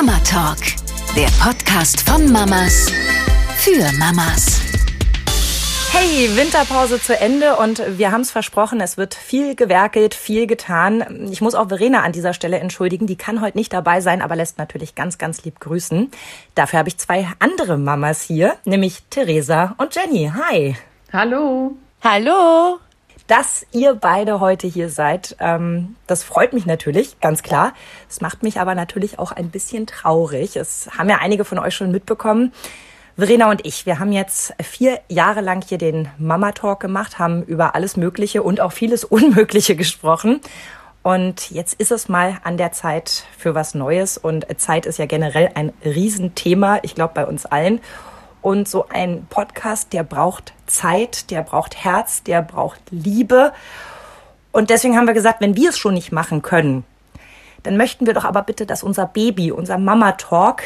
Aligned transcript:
Mama 0.00 0.20
Talk, 0.20 0.58
der 1.16 1.26
Podcast 1.42 2.08
von 2.08 2.30
Mamas 2.30 2.86
für 3.56 3.82
Mamas. 3.98 4.60
Hey, 5.90 6.30
Winterpause 6.36 7.02
zu 7.02 7.18
Ende 7.18 7.56
und 7.56 7.82
wir 7.98 8.12
haben 8.12 8.20
es 8.20 8.30
versprochen, 8.30 8.80
es 8.80 8.96
wird 8.96 9.14
viel 9.14 9.56
gewerkelt, 9.56 10.14
viel 10.14 10.46
getan. 10.46 11.28
Ich 11.32 11.40
muss 11.40 11.56
auch 11.56 11.66
Verena 11.66 12.02
an 12.02 12.12
dieser 12.12 12.32
Stelle 12.32 12.60
entschuldigen, 12.60 13.08
die 13.08 13.16
kann 13.16 13.40
heute 13.40 13.58
nicht 13.58 13.72
dabei 13.72 14.00
sein, 14.00 14.22
aber 14.22 14.36
lässt 14.36 14.56
natürlich 14.56 14.94
ganz, 14.94 15.18
ganz 15.18 15.42
lieb 15.42 15.58
grüßen. 15.58 16.12
Dafür 16.54 16.78
habe 16.78 16.90
ich 16.90 16.98
zwei 16.98 17.26
andere 17.40 17.76
Mamas 17.76 18.22
hier, 18.22 18.54
nämlich 18.64 19.02
Theresa 19.10 19.74
und 19.78 19.96
Jenny. 19.96 20.30
Hi. 20.32 20.76
Hallo. 21.12 21.76
Hallo. 22.04 22.78
Dass 23.28 23.66
ihr 23.72 23.94
beide 23.94 24.40
heute 24.40 24.66
hier 24.66 24.88
seid, 24.88 25.36
ähm, 25.38 25.96
das 26.06 26.24
freut 26.24 26.54
mich 26.54 26.64
natürlich, 26.64 27.20
ganz 27.20 27.42
klar. 27.42 27.74
Es 28.08 28.22
macht 28.22 28.42
mich 28.42 28.58
aber 28.58 28.74
natürlich 28.74 29.18
auch 29.18 29.32
ein 29.32 29.50
bisschen 29.50 29.86
traurig. 29.86 30.56
Es 30.56 30.88
haben 30.96 31.10
ja 31.10 31.18
einige 31.20 31.44
von 31.44 31.58
euch 31.58 31.74
schon 31.74 31.90
mitbekommen. 31.90 32.54
Verena 33.16 33.50
und 33.50 33.66
ich, 33.66 33.84
wir 33.84 33.98
haben 33.98 34.12
jetzt 34.12 34.54
vier 34.62 35.00
Jahre 35.08 35.42
lang 35.42 35.62
hier 35.62 35.76
den 35.76 36.08
Mama 36.16 36.52
Talk 36.52 36.80
gemacht, 36.80 37.18
haben 37.18 37.42
über 37.42 37.74
alles 37.74 37.98
Mögliche 37.98 38.42
und 38.42 38.62
auch 38.62 38.72
vieles 38.72 39.04
Unmögliche 39.04 39.76
gesprochen. 39.76 40.40
Und 41.02 41.50
jetzt 41.50 41.74
ist 41.74 41.92
es 41.92 42.08
mal 42.08 42.38
an 42.44 42.56
der 42.56 42.72
Zeit 42.72 43.24
für 43.36 43.54
was 43.54 43.74
Neues. 43.74 44.16
Und 44.16 44.46
Zeit 44.58 44.86
ist 44.86 44.98
ja 44.98 45.04
generell 45.04 45.50
ein 45.54 45.74
Riesenthema, 45.84 46.78
ich 46.82 46.94
glaube 46.94 47.12
bei 47.12 47.26
uns 47.26 47.44
allen. 47.44 47.80
Und 48.42 48.68
so 48.68 48.86
ein 48.88 49.26
Podcast, 49.28 49.92
der 49.92 50.02
braucht 50.02 50.52
Zeit, 50.66 51.30
der 51.30 51.42
braucht 51.42 51.76
Herz, 51.76 52.22
der 52.22 52.42
braucht 52.42 52.80
Liebe. 52.90 53.52
Und 54.52 54.70
deswegen 54.70 54.96
haben 54.96 55.06
wir 55.06 55.14
gesagt, 55.14 55.40
wenn 55.40 55.56
wir 55.56 55.70
es 55.70 55.78
schon 55.78 55.94
nicht 55.94 56.12
machen 56.12 56.42
können, 56.42 56.84
dann 57.62 57.76
möchten 57.76 58.06
wir 58.06 58.14
doch 58.14 58.24
aber 58.24 58.42
bitte, 58.42 58.66
dass 58.66 58.82
unser 58.82 59.06
Baby, 59.06 59.52
unser 59.52 59.78
Mama 59.78 60.12
Talk 60.12 60.62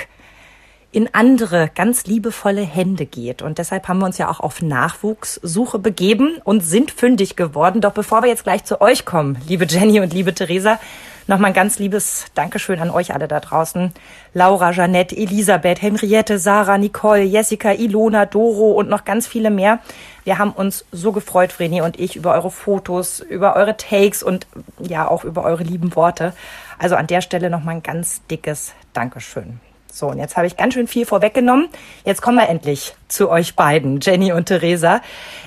in 0.92 1.08
andere, 1.14 1.70
ganz 1.74 2.04
liebevolle 2.04 2.60
Hände 2.60 3.06
geht. 3.06 3.40
Und 3.40 3.56
deshalb 3.56 3.88
haben 3.88 3.98
wir 3.98 4.06
uns 4.06 4.18
ja 4.18 4.30
auch 4.30 4.40
auf 4.40 4.60
Nachwuchssuche 4.60 5.78
begeben 5.78 6.36
und 6.44 6.60
sind 6.60 6.90
fündig 6.90 7.34
geworden. 7.34 7.80
Doch 7.80 7.92
bevor 7.92 8.22
wir 8.22 8.28
jetzt 8.28 8.44
gleich 8.44 8.64
zu 8.64 8.82
euch 8.82 9.06
kommen, 9.06 9.38
liebe 9.48 9.64
Jenny 9.64 10.00
und 10.00 10.12
liebe 10.12 10.34
Theresa, 10.34 10.78
Nochmal 11.26 11.50
ein 11.50 11.54
ganz 11.54 11.78
liebes 11.78 12.26
Dankeschön 12.34 12.80
an 12.80 12.90
euch 12.90 13.14
alle 13.14 13.28
da 13.28 13.40
draußen. 13.40 13.92
Laura, 14.34 14.72
Jeanette, 14.72 15.16
Elisabeth, 15.16 15.80
Henriette, 15.80 16.38
Sarah, 16.38 16.78
Nicole, 16.78 17.22
Jessica, 17.22 17.72
Ilona, 17.72 18.26
Doro 18.26 18.72
und 18.72 18.88
noch 18.88 19.04
ganz 19.04 19.26
viele 19.26 19.50
mehr. 19.50 19.78
Wir 20.24 20.38
haben 20.38 20.52
uns 20.52 20.84
so 20.90 21.12
gefreut, 21.12 21.52
Vreni 21.52 21.80
und 21.80 21.98
ich, 21.98 22.16
über 22.16 22.34
eure 22.34 22.50
Fotos, 22.50 23.20
über 23.20 23.56
eure 23.56 23.76
Takes 23.76 24.22
und 24.22 24.46
ja 24.78 25.08
auch 25.08 25.24
über 25.24 25.44
eure 25.44 25.62
lieben 25.62 25.94
Worte. 25.94 26.32
Also 26.78 26.96
an 26.96 27.06
der 27.06 27.20
Stelle 27.20 27.50
nochmal 27.50 27.76
ein 27.76 27.82
ganz 27.82 28.22
dickes 28.26 28.74
Dankeschön. 28.92 29.60
So, 29.92 30.08
und 30.08 30.18
jetzt 30.18 30.36
habe 30.36 30.46
ich 30.46 30.56
ganz 30.56 30.74
schön 30.74 30.88
viel 30.88 31.04
vorweggenommen. 31.04 31.68
Jetzt 32.04 32.22
kommen 32.22 32.38
wir 32.38 32.48
endlich 32.48 32.94
zu 33.08 33.28
euch 33.28 33.56
beiden, 33.56 34.00
Jenny 34.00 34.32
und 34.32 34.46
Theresa. 34.46 35.02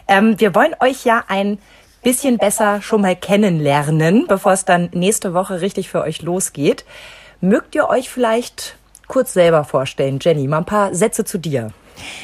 Ähm, 0.08 0.40
wir 0.40 0.54
wollen 0.54 0.76
euch 0.80 1.04
ja 1.04 1.24
ein 1.28 1.58
bisschen 2.06 2.38
besser 2.38 2.84
schon 2.84 3.02
mal 3.02 3.16
kennenlernen, 3.16 4.28
bevor 4.28 4.54
es 4.54 4.64
dann 4.64 4.90
nächste 4.94 5.34
Woche 5.34 5.62
richtig 5.62 5.90
für 5.90 6.02
euch 6.02 6.22
losgeht. 6.22 6.86
Mögt 7.42 7.74
ihr 7.74 7.90
euch 7.90 8.12
vielleicht 8.12 8.78
kurz 9.08 9.34
selber 9.34 9.64
vorstellen? 9.64 10.20
Jenny, 10.22 10.48
mal 10.48 10.60
ein 10.60 10.66
paar 10.66 10.94
Sätze 10.94 11.26
zu 11.26 11.40
dir. 11.40 11.72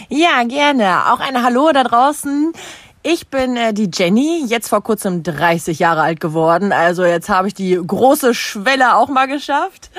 Ja, 0.07 0.43
gerne. 0.43 1.11
Auch 1.11 1.19
ein 1.19 1.43
Hallo 1.43 1.71
da 1.73 1.83
draußen. 1.83 2.53
Ich 3.01 3.29
bin 3.29 3.57
äh, 3.57 3.73
die 3.73 3.89
Jenny, 3.91 4.45
jetzt 4.45 4.69
vor 4.69 4.83
kurzem 4.83 5.23
30 5.23 5.79
Jahre 5.79 6.03
alt 6.03 6.19
geworden. 6.19 6.71
Also 6.71 7.03
jetzt 7.03 7.29
habe 7.29 7.47
ich 7.47 7.55
die 7.55 7.73
große 7.75 8.35
Schwelle 8.35 8.95
auch 8.95 9.09
mal 9.09 9.25
geschafft 9.25 9.89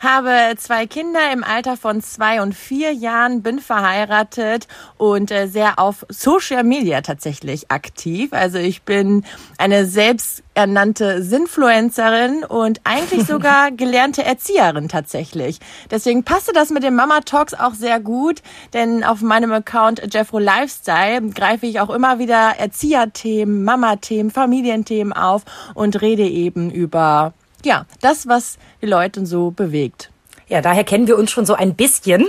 habe 0.00 0.54
zwei 0.56 0.86
Kinder 0.86 1.20
im 1.32 1.44
Alter 1.44 1.76
von 1.76 2.02
zwei 2.02 2.40
und 2.40 2.54
vier 2.54 2.92
Jahren, 2.92 3.42
bin 3.42 3.58
verheiratet 3.58 4.66
und 4.96 5.30
äh, 5.30 5.46
sehr 5.46 5.78
auf 5.78 6.06
Social 6.08 6.64
Media 6.64 7.02
tatsächlich 7.02 7.70
aktiv. 7.70 8.32
Also 8.32 8.56
ich 8.56 8.82
bin 8.82 9.24
eine 9.58 9.84
selbsternannte 9.84 11.22
Sinfluencerin 11.22 12.44
und 12.44 12.80
eigentlich 12.84 13.26
sogar 13.26 13.70
gelernte 13.70 14.24
Erzieherin 14.24 14.88
tatsächlich. 14.88 15.60
Deswegen 15.90 16.24
passte 16.24 16.52
das 16.54 16.70
mit 16.70 16.82
den 16.82 16.94
Mama 16.94 17.20
Talks 17.20 17.52
auch 17.52 17.74
sehr 17.74 18.00
gut, 18.00 18.42
denn 18.72 19.04
auf 19.04 19.20
meinem 19.20 19.52
Account 19.52 20.02
Jeffro 20.12 20.38
Lifestyle 20.38 21.20
greife 21.30 21.66
ich 21.66 21.78
auch 21.78 21.90
immer 21.90 22.18
wieder 22.18 22.54
Erzieherthemen, 22.58 23.64
Mama-Themen, 23.64 24.30
Familienthemen 24.30 25.12
auf 25.12 25.42
und 25.74 26.00
rede 26.00 26.26
eben 26.26 26.70
über 26.70 27.34
ja, 27.64 27.86
das, 28.00 28.28
was 28.28 28.58
die 28.82 28.86
Leute 28.86 29.26
so 29.26 29.50
bewegt. 29.50 30.10
Ja, 30.48 30.60
daher 30.60 30.84
kennen 30.84 31.06
wir 31.06 31.16
uns 31.16 31.30
schon 31.30 31.46
so 31.46 31.54
ein 31.54 31.74
bisschen. 31.74 32.26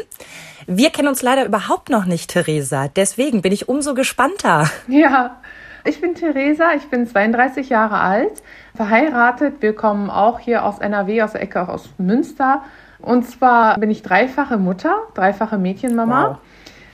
Wir 0.67 0.91
kennen 0.91 1.07
uns 1.07 1.21
leider 1.21 1.45
überhaupt 1.45 1.89
noch 1.89 2.05
nicht, 2.05 2.29
Theresa. 2.29 2.87
Deswegen 2.87 3.41
bin 3.41 3.51
ich 3.51 3.67
umso 3.67 3.93
gespannter. 3.93 4.69
Ja, 4.87 5.37
ich 5.83 5.99
bin 5.99 6.13
Theresa, 6.13 6.73
ich 6.75 6.87
bin 6.89 7.07
32 7.07 7.69
Jahre 7.69 7.99
alt, 7.99 8.43
verheiratet. 8.75 9.61
Wir 9.61 9.73
kommen 9.73 10.09
auch 10.09 10.39
hier 10.39 10.63
aus 10.63 10.77
NRW, 10.79 11.23
aus 11.23 11.31
der 11.31 11.41
Ecke 11.41 11.67
aus 11.67 11.89
Münster. 11.97 12.61
Und 12.99 13.27
zwar 13.27 13.79
bin 13.79 13.89
ich 13.89 14.03
dreifache 14.03 14.57
Mutter, 14.57 14.95
dreifache 15.15 15.57
Mädchenmama. 15.57 16.29
Wow. 16.29 16.37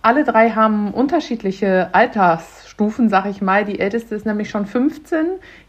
Alle 0.07 0.23
drei 0.23 0.51
haben 0.51 0.93
unterschiedliche 0.93 1.89
Altersstufen, 1.91 3.09
sag 3.09 3.25
ich 3.25 3.41
mal. 3.41 3.65
Die 3.65 3.77
älteste 3.77 4.15
ist 4.15 4.25
nämlich 4.25 4.49
schon 4.49 4.65
15, 4.65 5.25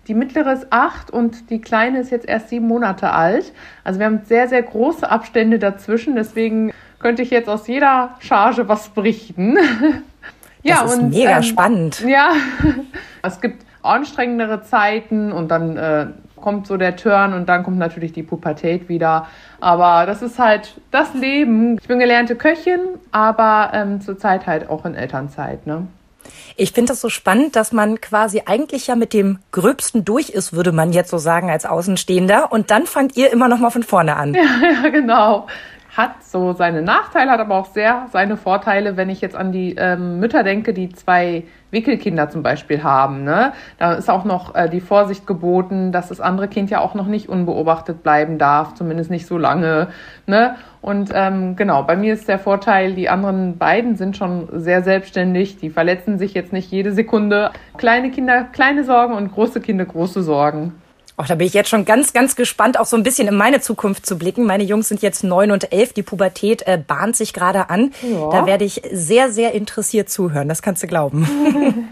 die 0.07 0.15
mittlere 0.15 0.53
ist 0.53 0.69
8 0.71 1.11
und 1.11 1.51
die 1.51 1.61
kleine 1.61 1.99
ist 1.99 2.13
jetzt 2.13 2.29
erst 2.29 2.51
sieben 2.51 2.69
Monate 2.69 3.11
alt. 3.11 3.53
Also 3.83 3.99
wir 3.99 4.07
haben 4.07 4.21
sehr, 4.27 4.47
sehr 4.47 4.63
große 4.63 5.11
Abstände 5.11 5.59
dazwischen. 5.59 6.15
Deswegen 6.15 6.73
könnte 7.01 7.23
ich 7.23 7.31
jetzt 7.31 7.49
aus 7.49 7.67
jeder 7.67 8.15
Charge 8.21 8.69
was 8.69 8.91
berichten. 8.91 9.59
ja, 10.63 10.83
das 10.83 10.93
ist 10.95 11.01
und, 11.01 11.11
mega 11.11 11.39
ähm, 11.39 11.43
spannend. 11.43 12.05
Ja, 12.07 12.31
es 13.25 13.41
gibt 13.41 13.67
anstrengendere 13.83 14.63
Zeiten 14.63 15.33
und 15.33 15.49
dann 15.49 15.77
äh, 15.77 16.07
kommt 16.41 16.67
so 16.67 16.77
der 16.77 16.97
Turn 16.97 17.33
und 17.33 17.49
dann 17.49 17.63
kommt 17.63 17.79
natürlich 17.79 18.13
die 18.13 18.23
Pubertät 18.23 18.89
wieder. 18.89 19.27
Aber 19.61 20.07
das 20.07 20.23
ist 20.23 20.39
halt 20.39 20.75
das 20.91 21.15
Leben. 21.15 21.79
Ich 21.81 21.89
bin 21.89 21.99
gelernte 21.99 22.37
Köchin, 22.37 22.81
aber 23.13 23.71
ähm, 23.75 24.01
zurzeit 24.01 24.47
halt 24.47 24.69
auch 24.69 24.85
in 24.85 24.95
Elternzeit. 24.95 25.67
Ne? 25.67 25.87
Ich 26.57 26.73
finde 26.73 26.93
das 26.93 27.01
so 27.01 27.09
spannend, 27.09 27.57
dass 27.57 27.73
man 27.73 28.01
quasi 28.01 28.43
eigentlich 28.47 28.87
ja 28.89 28.97
mit 28.97 29.13
dem 29.13 29.39
Gröbsten 29.53 30.05
durch 30.05 30.31
ist, 30.31 30.53
würde 30.53 30.73
man 30.73 30.93
jetzt 30.93 31.11
so 31.11 31.19
sagen 31.19 31.51
als 31.51 31.65
Außenstehender. 31.67 32.53
Und 32.53 32.71
dann 32.71 32.87
fangt 32.87 33.17
ihr 33.17 33.33
immer 33.33 33.49
noch 33.49 33.59
mal 33.59 33.71
von 33.71 33.83
vorne 33.83 34.17
an. 34.17 34.35
Ja, 34.39 34.83
ja 34.85 34.89
genau 34.91 35.47
hat 35.99 36.23
so 36.23 36.53
seine 36.53 36.81
Nachteile, 36.81 37.33
hat 37.33 37.41
aber 37.41 37.57
auch 37.57 37.67
sehr 37.67 38.07
seine 38.13 38.37
Vorteile, 38.37 38.97
wenn 38.97 39.11
ich 39.11 39.21
jetzt 39.21 39.35
an 39.35 39.51
die 39.51 39.75
ähm, 39.77 40.21
Mütter 40.21 40.45
denke, 40.45 40.73
die 40.73 40.91
zwei 40.91 41.43
Wickelkinder 41.73 42.31
zum 42.31 42.45
Beispiel 42.45 42.85
haben. 42.85 43.25
Ne? 43.25 43.53
Da 43.79 43.95
ist 43.95 44.09
auch 44.09 44.25
noch 44.25 44.55
äh, 44.55 44.69
die 44.69 44.81
Vorsicht 44.81 45.27
geboten, 45.27 45.91
dass 45.91 46.09
das 46.09 46.21
andere 46.21 46.47
Kind 46.47 46.71
ja 46.71 46.79
auch 46.79 46.95
noch 46.95 47.09
nicht 47.09 47.29
unbeobachtet 47.29 48.05
bleiben 48.05 48.39
darf, 48.39 48.75
zumindest 48.75 49.11
nicht 49.11 49.27
so 49.27 49.39
lange. 49.39 49.89
Ne? 50.27 50.55
Und 50.81 51.11
ähm, 51.13 51.57
genau, 51.57 51.83
bei 51.83 51.97
mir 51.97 52.15
ist 52.15 52.29
der 52.29 52.39
Vorteil, 52.39 52.95
die 52.95 53.09
anderen 53.09 53.59
beiden 53.59 53.97
sind 53.97 54.17
schon 54.17 54.49
sehr 54.53 54.85
selbstständig, 54.85 55.59
die 55.59 55.69
verletzen 55.69 56.17
sich 56.17 56.33
jetzt 56.33 56.53
nicht 56.53 56.71
jede 56.71 56.93
Sekunde. 56.93 57.51
Kleine 57.77 58.13
Kinder, 58.13 58.45
kleine 58.45 58.85
Sorgen 58.85 59.15
und 59.15 59.33
große 59.33 59.61
Kinder, 59.61 59.85
große 59.85 60.23
Sorgen. 60.23 60.75
Oh, 61.21 61.25
da 61.27 61.35
bin 61.35 61.49
ich 61.49 61.53
jetzt 61.53 61.69
schon 61.69 61.85
ganz, 61.85 62.13
ganz 62.13 62.37
gespannt, 62.37 62.79
auch 62.79 62.85
so 62.87 62.97
ein 62.97 63.03
bisschen 63.03 63.27
in 63.27 63.35
meine 63.35 63.61
Zukunft 63.61 64.07
zu 64.07 64.17
blicken. 64.17 64.47
Meine 64.47 64.63
Jungs 64.63 64.89
sind 64.89 65.03
jetzt 65.03 65.25
neun 65.25 65.51
und 65.51 65.73
elf. 65.73 65.93
Die 65.93 66.05
Pubertät 66.05 66.63
äh, 66.65 66.79
bahnt 66.79 67.17
sich 67.17 67.33
gerade 67.33 67.71
an. 67.71 67.91
Ja. 68.03 68.31
Da 68.31 68.47
werde 68.47 68.65
ich 68.65 68.83
sehr, 68.93 69.33
sehr 69.33 69.53
interessiert 69.53 70.09
zuhören. 70.11 70.49
Das 70.49 70.63
kannst 70.63 70.85
du 70.85 70.87
glauben. 70.87 71.23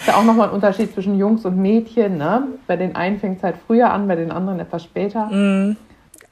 ist 0.00 0.08
ja 0.08 0.16
auch 0.16 0.24
nochmal 0.24 0.48
ein 0.48 0.54
Unterschied 0.54 0.92
zwischen 0.92 1.16
Jungs 1.16 1.44
und 1.44 1.56
Mädchen. 1.56 2.18
Ne? 2.18 2.48
Bei 2.66 2.76
den 2.76 2.96
einen 2.96 3.20
fängt 3.20 3.38
es 3.38 3.44
halt 3.44 3.54
früher 3.64 3.92
an, 3.92 4.08
bei 4.08 4.16
den 4.16 4.32
anderen 4.32 4.58
etwas 4.58 4.82
später. 4.82 5.26
Mm. 5.26 5.76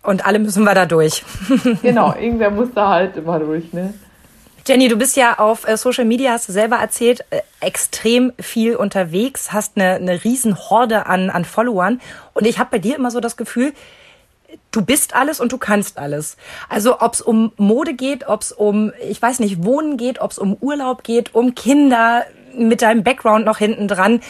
Und 0.03 0.26
alle 0.26 0.41
müssen 0.41 0.65
wir 0.65 0.75
da 0.75 0.84
durch. 0.84 1.25
genau, 1.83 2.12
irgendwer 2.12 2.50
muss 2.50 2.72
da 2.74 2.89
halt 2.91 3.16
immer 3.16 3.39
durch. 3.39 3.72
Ne? 3.72 3.95
Jenny, 4.66 4.89
du 4.89 4.97
bist 4.97 5.16
ja 5.16 5.39
auf 5.39 5.68
äh, 5.68 5.77
Social 5.77 6.04
Media, 6.04 6.33
hast 6.33 6.48
du 6.48 6.53
selber 6.53 6.78
erzählt, 6.78 7.24
äh, 7.30 7.42
extrem 7.60 8.33
viel 8.41 8.74
unterwegs, 8.74 9.53
hast 9.53 9.77
eine, 9.77 9.95
eine 9.95 10.24
riesen 10.24 10.59
Horde 10.59 11.07
an, 11.07 11.30
an 11.30 11.45
Followern. 11.45 12.01
Und 12.34 12.48
ich 12.48 12.59
habe 12.59 12.71
bei 12.72 12.78
dir 12.80 12.97
immer 12.97 13.13
so 13.13 13.21
das 13.21 13.36
Gefühl, 13.36 13.72
du 14.72 14.84
bist 14.84 15.15
alles 15.15 15.39
und 15.39 15.53
du 15.53 15.59
kannst 15.59 15.98
alles. 15.98 16.36
Also 16.68 17.01
ob 17.01 17.15
es 17.15 17.21
um 17.21 17.53
Mode 17.57 17.95
geht, 17.95 18.27
ob 18.27 18.42
es 18.42 18.51
um, 18.51 18.92
ich 19.09 19.22
weiß 19.22 19.39
nicht, 19.39 19.63
Wohnen 19.63 19.97
geht, 19.98 20.21
ob 20.21 20.33
es 20.33 20.39
um 20.39 20.57
Urlaub 20.60 21.04
geht, 21.04 21.33
um 21.33 21.54
Kinder 21.54 22.24
mit 22.53 22.83
deinem 22.83 23.04
Background 23.04 23.45
noch 23.45 23.59
hinten 23.59 23.86
dran. 23.86 24.21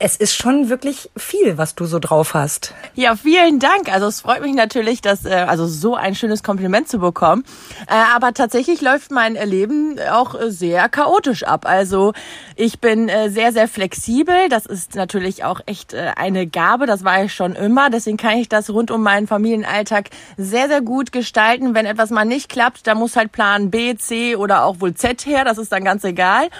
Es 0.00 0.14
ist 0.14 0.34
schon 0.34 0.68
wirklich 0.68 1.10
viel, 1.16 1.58
was 1.58 1.74
du 1.74 1.84
so 1.84 1.98
drauf 1.98 2.34
hast. 2.34 2.72
Ja, 2.94 3.16
vielen 3.16 3.58
Dank. 3.58 3.92
Also 3.92 4.06
es 4.06 4.20
freut 4.20 4.42
mich 4.42 4.54
natürlich, 4.54 5.00
dass 5.00 5.24
äh, 5.24 5.30
also 5.48 5.66
so 5.66 5.96
ein 5.96 6.14
schönes 6.14 6.44
Kompliment 6.44 6.88
zu 6.88 7.00
bekommen. 7.00 7.44
Äh, 7.88 7.94
aber 8.14 8.32
tatsächlich 8.32 8.80
läuft 8.80 9.10
mein 9.10 9.34
Leben 9.34 9.98
auch 10.12 10.36
sehr 10.46 10.88
chaotisch 10.88 11.42
ab. 11.42 11.66
Also 11.66 12.12
ich 12.54 12.80
bin 12.80 13.08
äh, 13.08 13.28
sehr 13.30 13.52
sehr 13.52 13.66
flexibel. 13.66 14.48
Das 14.48 14.66
ist 14.66 14.94
natürlich 14.94 15.42
auch 15.42 15.60
echt 15.66 15.94
äh, 15.94 16.12
eine 16.14 16.46
Gabe. 16.46 16.86
Das 16.86 17.02
war 17.02 17.24
ich 17.24 17.34
schon 17.34 17.56
immer. 17.56 17.90
Deswegen 17.90 18.18
kann 18.18 18.36
ich 18.38 18.48
das 18.48 18.70
rund 18.70 18.92
um 18.92 19.02
meinen 19.02 19.26
Familienalltag 19.26 20.10
sehr 20.36 20.68
sehr 20.68 20.80
gut 20.80 21.10
gestalten. 21.10 21.74
Wenn 21.74 21.86
etwas 21.86 22.10
mal 22.10 22.24
nicht 22.24 22.48
klappt, 22.48 22.86
dann 22.86 22.98
muss 22.98 23.16
halt 23.16 23.32
Plan 23.32 23.70
B, 23.72 23.96
C 23.96 24.36
oder 24.36 24.64
auch 24.64 24.80
wohl 24.80 24.94
Z 24.94 25.26
her. 25.26 25.44
Das 25.44 25.58
ist 25.58 25.72
dann 25.72 25.82
ganz 25.82 26.04
egal. 26.04 26.50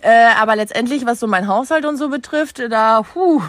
Äh, 0.00 0.28
aber 0.38 0.54
letztendlich, 0.54 1.06
was 1.06 1.18
so 1.18 1.26
mein 1.26 1.48
Haushalt 1.48 1.84
und 1.84 1.96
so 1.96 2.08
betrifft, 2.08 2.62
da, 2.70 3.02
puh, 3.02 3.42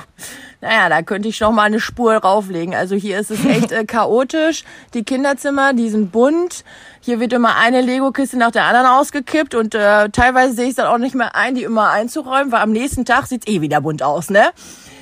naja, 0.61 0.89
da 0.89 1.01
könnte 1.03 1.29
ich 1.29 1.39
noch 1.39 1.51
mal 1.51 1.63
eine 1.63 1.79
Spur 1.79 2.15
rauflegen. 2.15 2.73
Also 2.73 2.95
hier 2.95 3.19
ist 3.19 3.31
es 3.31 3.45
echt 3.45 3.71
äh, 3.71 3.85
chaotisch. 3.85 4.63
Die 4.93 5.03
Kinderzimmer, 5.03 5.73
die 5.73 5.89
sind 5.89 6.11
bunt. 6.11 6.63
Hier 7.01 7.19
wird 7.19 7.33
immer 7.33 7.55
eine 7.55 7.81
Lego-Kiste 7.81 8.37
nach 8.37 8.51
der 8.51 8.65
anderen 8.65 8.87
ausgekippt 8.87 9.55
und 9.55 9.73
äh, 9.75 10.09
teilweise 10.09 10.53
sehe 10.53 10.65
ich 10.65 10.71
es 10.71 10.75
dann 10.75 10.87
auch 10.87 10.97
nicht 10.97 11.15
mehr 11.15 11.35
ein, 11.35 11.55
die 11.55 11.63
immer 11.63 11.91
einzuräumen, 11.91 12.51
weil 12.51 12.61
am 12.61 12.71
nächsten 12.71 13.05
Tag 13.05 13.27
sieht's 13.27 13.47
eh 13.47 13.61
wieder 13.61 13.81
bunt 13.81 14.03
aus, 14.03 14.29
ne? 14.29 14.51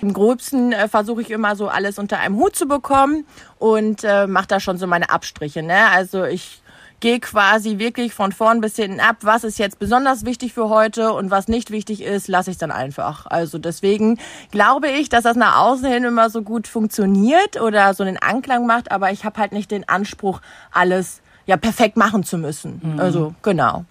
Im 0.01 0.13
gröbsten 0.13 0.73
äh, 0.73 0.88
versuche 0.88 1.21
ich 1.21 1.31
immer 1.31 1.55
so 1.55 1.69
alles 1.69 1.97
unter 1.97 2.19
einem 2.19 2.35
Hut 2.35 2.55
zu 2.55 2.67
bekommen 2.67 3.25
und 3.57 4.03
äh, 4.03 4.27
mache 4.27 4.47
da 4.47 4.59
schon 4.59 4.77
so 4.77 4.85
meine 4.85 5.09
Abstriche, 5.09 5.63
ne? 5.63 5.89
Also 5.91 6.23
ich 6.23 6.61
gehe 6.99 7.19
quasi 7.19 7.77
wirklich 7.77 8.13
von 8.13 8.31
vorn 8.31 8.61
bis 8.61 8.75
hinten 8.75 8.99
ab, 8.99 9.17
was 9.21 9.44
ist 9.44 9.59
jetzt 9.59 9.79
besonders 9.79 10.25
wichtig 10.25 10.53
für 10.53 10.69
heute 10.69 11.13
und 11.13 11.29
was 11.29 11.47
nicht 11.47 11.69
wichtig 11.71 12.01
ist, 12.01 12.27
lasse 12.27 12.51
ich 12.51 12.57
dann 12.57 12.71
einfach. 12.71 13.27
Also 13.27 13.59
deswegen 13.59 14.19
glaube 14.51 14.89
ich, 14.89 15.09
dass 15.09 15.23
das 15.23 15.35
nach 15.35 15.59
außen 15.59 15.85
hin 15.85 16.03
immer 16.03 16.29
so 16.29 16.41
gut 16.41 16.67
funktioniert 16.67 17.61
oder 17.61 17.94
so 17.94 18.03
einen 18.03 18.17
Anklang 18.17 18.65
macht, 18.65 18.91
aber 18.91 19.11
ich 19.11 19.25
habe 19.25 19.39
halt 19.39 19.51
nicht 19.51 19.69
den 19.69 19.88
Anspruch, 19.88 20.41
alles 20.71 21.21
ja 21.45 21.57
perfekt 21.57 21.97
machen 21.97 22.23
zu 22.23 22.38
müssen. 22.38 22.81
Mhm. 22.83 22.99
Also 22.99 23.35
genau. 23.41 23.85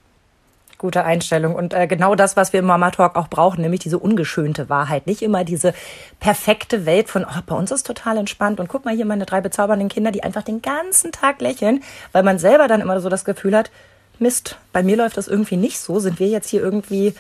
Gute 0.79 1.05
Einstellung. 1.05 1.55
Und 1.55 1.73
äh, 1.73 1.87
genau 1.87 2.15
das, 2.15 2.37
was 2.37 2.53
wir 2.53 2.61
im 2.61 2.67
Mama 2.67 2.91
Talk 2.91 3.17
auch 3.17 3.29
brauchen, 3.29 3.63
nämlich 3.63 3.81
diese 3.81 3.99
ungeschönte 3.99 4.69
Wahrheit. 4.69 5.07
Nicht 5.07 5.23
immer 5.23 5.45
diese 5.45 5.73
perfekte 6.21 6.85
Welt 6.87 7.09
von, 7.09 7.25
oh, 7.25 7.41
bei 7.47 7.55
uns 7.55 7.71
ist 7.71 7.87
total 7.87 8.19
entspannt 8.19 8.61
und 8.61 8.69
guck 8.69 8.85
mal 8.85 8.95
hier 8.95 9.07
meine 9.07 9.27
drei 9.27 9.41
bezaubernden 9.41 9.89
Kinder, 9.89 10.13
die 10.13 10.23
einfach 10.23 10.43
den 10.43 10.61
ganzen 10.63 11.13
Tag 11.13 11.41
lächeln, 11.41 11.83
weil 12.13 12.23
man 12.23 12.39
selber 12.39 12.69
dann 12.69 12.81
immer 12.81 13.01
so 13.01 13.09
das 13.09 13.25
Gefühl 13.25 13.57
hat, 13.57 13.71
Mist, 14.19 14.59
bei 14.73 14.83
mir 14.83 14.97
läuft 14.97 15.17
das 15.17 15.29
irgendwie 15.29 15.57
nicht 15.57 15.79
so. 15.79 15.99
Sind 15.99 16.21
wir 16.21 16.29
jetzt 16.29 16.49
hier 16.49 16.61
irgendwie 16.61 17.15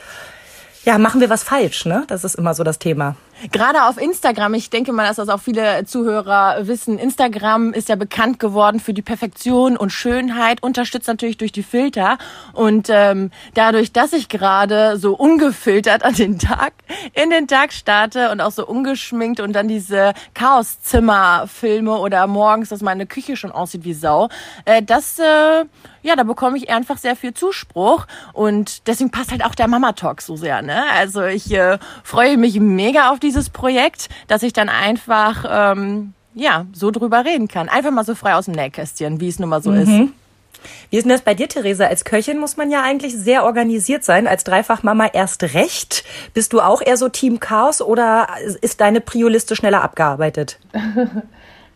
ja, 0.87 0.99
machen 0.99 1.21
wir 1.21 1.29
was 1.29 1.43
falsch, 1.43 1.85
ne? 1.85 2.05
Das 2.07 2.23
ist 2.23 2.37
immer 2.37 2.55
so 2.55 2.63
das 2.63 2.79
Thema. 2.79 3.17
Gerade 3.53 3.85
auf 3.85 4.01
Instagram, 4.01 4.55
ich 4.55 4.71
denke 4.71 4.93
mal, 4.93 5.07
dass 5.07 5.17
das 5.17 5.29
auch 5.29 5.41
viele 5.41 5.85
Zuhörer 5.85 6.67
wissen, 6.67 6.99
Instagram 6.99 7.75
ist 7.75 7.89
ja 7.89 7.97
bekannt 7.97 8.41
geworden 8.41 8.81
für 8.81 8.95
die 8.95 9.03
Perfektion 9.03 9.77
und 9.77 9.91
Schönheit, 9.91 10.63
unterstützt 10.63 11.07
natürlich 11.07 11.37
durch 11.37 11.53
die 11.53 11.63
Filter. 11.63 12.17
Und 12.55 12.89
ähm, 12.91 13.31
dadurch, 13.55 13.93
dass 13.93 14.15
ich 14.15 14.29
gerade 14.29 14.97
so 14.97 15.15
ungefiltert 15.15 16.03
an 16.03 16.15
den 16.15 16.39
Tag, 16.39 16.73
in 17.13 17.31
den 17.31 17.47
Tag 17.47 17.73
starte 17.73 18.31
und 18.31 18.41
auch 18.41 18.53
so 18.53 18.67
ungeschminkt 18.67 19.41
und 19.41 19.53
dann 19.53 19.69
diese 19.69 20.15
Chaoszimmer 20.33 21.47
filme 21.47 21.99
oder 21.99 22.27
morgens, 22.27 22.71
dass 22.71 22.81
meine 22.81 23.07
Küche 23.07 23.37
schon 23.37 23.53
aussieht 23.53 23.85
wie 23.85 23.95
Sau, 23.95 24.29
äh, 24.65 24.83
das 24.83 25.19
äh, 25.19 25.67
ja, 26.07 26.15
da 26.15 26.23
bekomme 26.23 26.57
ich 26.57 26.71
einfach 26.71 26.99
sehr 26.99 27.17
viel 27.17 27.35
Zuspruch 27.35 28.07
und 28.33 28.87
deswegen 28.87 29.11
passt 29.11 29.33
halt 29.33 29.45
auch 29.45 29.57
der 29.57 29.67
Mama 29.67 29.93
Talk 29.93 30.23
so 30.23 30.37
sehr. 30.37 30.63
Ne? 30.63 30.85
Also 30.93 31.25
ich 31.25 31.53
äh, 31.53 31.79
freue 32.05 32.37
mich 32.37 32.61
mega 32.61 33.11
auf 33.11 33.19
dieses 33.27 33.51
Projekt, 33.51 34.09
dass 34.29 34.43
ich 34.43 34.53
dann 34.53 34.69
einfach 34.69 35.45
ähm, 35.49 36.15
ja 36.35 36.67
so 36.73 36.91
drüber 36.91 37.25
reden 37.25 37.49
kann. 37.49 37.69
Einfach 37.69 37.91
mal 37.91 38.05
so 38.05 38.15
frei 38.15 38.35
aus 38.35 38.47
dem 38.47 38.55
Nähkästchen, 38.55 39.21
wie 39.21 39.29
es 39.29 39.39
nun 39.39 39.49
mal 39.49 39.63
so 39.63 39.71
mhm. 39.71 39.81
ist. 39.81 40.13
Wie 40.91 40.97
ist 40.97 41.05
denn 41.05 41.11
das 41.11 41.23
bei 41.23 41.35
dir, 41.35 41.49
Theresa? 41.49 41.87
Als 41.87 42.05
Köchin 42.05 42.39
muss 42.39 42.57
man 42.57 42.71
ja 42.71 42.83
eigentlich 42.83 43.15
sehr 43.17 43.45
organisiert 43.45 44.05
sein. 44.05 44.27
Als 44.27 44.45
Dreifachmama 44.45 45.07
erst 45.07 45.43
recht. 45.55 46.05
Bist 46.35 46.53
du 46.53 46.61
auch 46.61 46.81
eher 46.81 46.97
so 46.97 47.09
Team 47.09 47.41
Chaos 47.41 47.83
oder 47.83 48.29
ist 48.61 48.81
deine 48.81 49.01
Prio-Liste 49.01 49.57
schneller 49.57 49.83
abgearbeitet? 49.83 50.59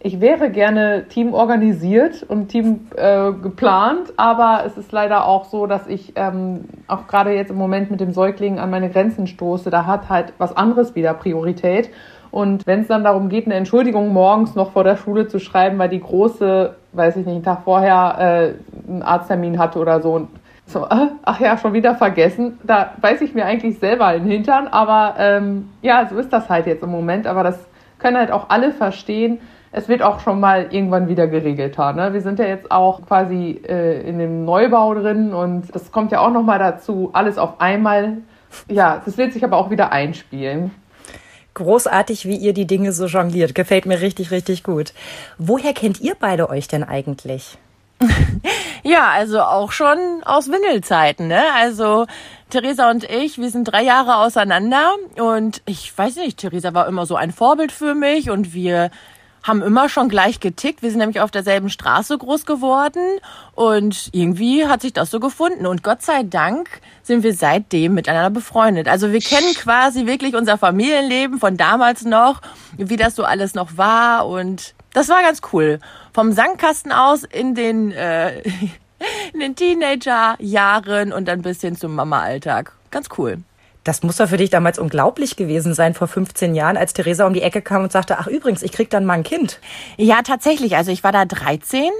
Ich 0.02 0.18
wäre 0.18 0.48
gerne 0.48 1.04
Team 1.10 1.34
organisiert 1.34 2.22
und 2.22 2.48
Team 2.48 2.86
äh, 2.96 3.32
geplant, 3.32 4.14
aber 4.16 4.62
es 4.64 4.78
ist 4.78 4.92
leider 4.92 5.26
auch 5.26 5.44
so, 5.44 5.66
dass 5.66 5.86
ich 5.86 6.14
ähm, 6.16 6.64
auch 6.88 7.06
gerade 7.06 7.34
jetzt 7.34 7.50
im 7.50 7.58
Moment 7.58 7.90
mit 7.90 8.00
dem 8.00 8.14
Säugling 8.14 8.58
an 8.58 8.70
meine 8.70 8.88
Grenzen 8.88 9.26
stoße. 9.26 9.68
Da 9.68 9.84
hat 9.84 10.08
halt 10.08 10.32
was 10.38 10.56
anderes 10.56 10.94
wieder 10.94 11.12
Priorität. 11.12 11.90
Und 12.30 12.66
wenn 12.66 12.80
es 12.80 12.86
dann 12.86 13.04
darum 13.04 13.28
geht, 13.28 13.44
eine 13.44 13.56
Entschuldigung 13.56 14.10
morgens 14.14 14.54
noch 14.54 14.72
vor 14.72 14.84
der 14.84 14.96
Schule 14.96 15.28
zu 15.28 15.38
schreiben, 15.38 15.78
weil 15.78 15.90
die 15.90 16.00
große, 16.00 16.74
weiß 16.92 17.16
ich 17.16 17.26
nicht, 17.26 17.34
einen 17.34 17.44
Tag 17.44 17.64
vorher 17.64 18.54
äh, 18.56 18.90
einen 18.90 19.02
Arzttermin 19.02 19.58
hatte 19.58 19.78
oder 19.80 20.00
so, 20.00 20.12
und 20.12 20.28
so, 20.64 20.86
äh, 20.86 21.08
ach 21.24 21.40
ja, 21.40 21.58
schon 21.58 21.74
wieder 21.74 21.94
vergessen. 21.94 22.58
Da 22.62 22.94
weiß 23.02 23.20
ich 23.20 23.34
mir 23.34 23.44
eigentlich 23.44 23.78
selber 23.78 24.14
in 24.14 24.22
den 24.22 24.32
Hintern, 24.32 24.66
aber 24.66 25.16
ähm, 25.18 25.68
ja, 25.82 26.08
so 26.08 26.16
ist 26.16 26.32
das 26.32 26.48
halt 26.48 26.66
jetzt 26.66 26.82
im 26.82 26.90
Moment. 26.90 27.26
Aber 27.26 27.42
das 27.42 27.58
können 27.98 28.16
halt 28.16 28.30
auch 28.30 28.48
alle 28.48 28.72
verstehen 28.72 29.40
es 29.72 29.88
wird 29.88 30.02
auch 30.02 30.20
schon 30.20 30.40
mal 30.40 30.68
irgendwann 30.70 31.08
wieder 31.08 31.26
geregelt 31.28 31.78
haben. 31.78 31.98
Ne? 31.98 32.12
Wir 32.12 32.20
sind 32.20 32.38
ja 32.38 32.46
jetzt 32.46 32.70
auch 32.70 33.06
quasi 33.06 33.60
äh, 33.66 34.00
in 34.08 34.18
dem 34.18 34.44
Neubau 34.44 34.94
drin 34.94 35.32
und 35.32 35.74
das 35.74 35.92
kommt 35.92 36.12
ja 36.12 36.20
auch 36.20 36.32
noch 36.32 36.42
mal 36.42 36.58
dazu, 36.58 37.10
alles 37.12 37.38
auf 37.38 37.60
einmal. 37.60 38.18
Ja, 38.68 39.00
das 39.04 39.16
wird 39.16 39.32
sich 39.32 39.44
aber 39.44 39.56
auch 39.56 39.70
wieder 39.70 39.92
einspielen. 39.92 40.72
Großartig, 41.54 42.26
wie 42.26 42.36
ihr 42.36 42.52
die 42.52 42.66
Dinge 42.66 42.92
so 42.92 43.06
jongliert. 43.06 43.54
Gefällt 43.54 43.86
mir 43.86 44.00
richtig, 44.00 44.30
richtig 44.30 44.64
gut. 44.64 44.92
Woher 45.38 45.72
kennt 45.72 46.00
ihr 46.00 46.14
beide 46.18 46.48
euch 46.48 46.68
denn 46.68 46.82
eigentlich? 46.82 47.58
ja, 48.82 49.08
also 49.12 49.40
auch 49.42 49.72
schon 49.72 49.98
aus 50.24 50.48
Windelzeiten, 50.48 51.28
ne? 51.28 51.42
Also 51.56 52.06
Theresa 52.48 52.90
und 52.90 53.04
ich, 53.04 53.38
wir 53.38 53.50
sind 53.50 53.64
drei 53.64 53.82
Jahre 53.82 54.16
auseinander 54.16 54.94
und 55.16 55.62
ich 55.66 55.96
weiß 55.96 56.16
nicht, 56.16 56.38
Theresa 56.38 56.72
war 56.72 56.88
immer 56.88 57.04
so 57.04 57.14
ein 57.14 57.30
Vorbild 57.30 57.72
für 57.72 57.94
mich 57.94 58.30
und 58.30 58.54
wir 58.54 58.90
haben 59.42 59.62
immer 59.62 59.88
schon 59.88 60.08
gleich 60.08 60.40
getickt. 60.40 60.82
Wir 60.82 60.90
sind 60.90 60.98
nämlich 60.98 61.20
auf 61.20 61.30
derselben 61.30 61.70
Straße 61.70 62.16
groß 62.16 62.46
geworden 62.46 63.02
und 63.54 64.10
irgendwie 64.12 64.66
hat 64.66 64.82
sich 64.82 64.92
das 64.92 65.10
so 65.10 65.20
gefunden. 65.20 65.66
Und 65.66 65.82
Gott 65.82 66.02
sei 66.02 66.22
Dank 66.22 66.68
sind 67.02 67.22
wir 67.22 67.34
seitdem 67.34 67.94
miteinander 67.94 68.30
befreundet. 68.30 68.88
Also 68.88 69.12
wir 69.12 69.20
kennen 69.20 69.54
quasi 69.54 70.06
wirklich 70.06 70.34
unser 70.34 70.58
Familienleben 70.58 71.38
von 71.38 71.56
damals 71.56 72.04
noch, 72.04 72.40
wie 72.76 72.96
das 72.96 73.16
so 73.16 73.24
alles 73.24 73.54
noch 73.54 73.76
war 73.76 74.26
und 74.26 74.74
das 74.92 75.08
war 75.08 75.22
ganz 75.22 75.40
cool. 75.52 75.78
Vom 76.12 76.32
Sandkasten 76.32 76.92
aus 76.92 77.24
in 77.24 77.54
den, 77.54 77.92
äh, 77.92 78.40
in 79.32 79.40
den 79.40 79.54
Teenagerjahren 79.54 81.12
und 81.12 81.26
dann 81.26 81.42
bis 81.42 81.60
hin 81.60 81.76
zum 81.76 81.94
Mama-Alltag. 81.94 82.72
Ganz 82.90 83.08
cool. 83.16 83.38
Das 83.84 84.02
muss 84.02 84.16
doch 84.16 84.28
für 84.28 84.36
dich 84.36 84.50
damals 84.50 84.78
unglaublich 84.78 85.36
gewesen 85.36 85.72
sein, 85.72 85.94
vor 85.94 86.06
15 86.06 86.54
Jahren, 86.54 86.76
als 86.76 86.92
Theresa 86.92 87.26
um 87.26 87.32
die 87.32 87.42
Ecke 87.42 87.62
kam 87.62 87.82
und 87.82 87.92
sagte, 87.92 88.18
ach 88.18 88.26
übrigens, 88.26 88.62
ich 88.62 88.72
krieg 88.72 88.90
dann 88.90 89.06
mal 89.06 89.14
ein 89.14 89.22
Kind. 89.22 89.58
Ja, 89.96 90.22
tatsächlich. 90.22 90.76
Also 90.76 90.92
ich 90.92 91.02
war 91.02 91.12
da 91.12 91.24
13 91.24 91.90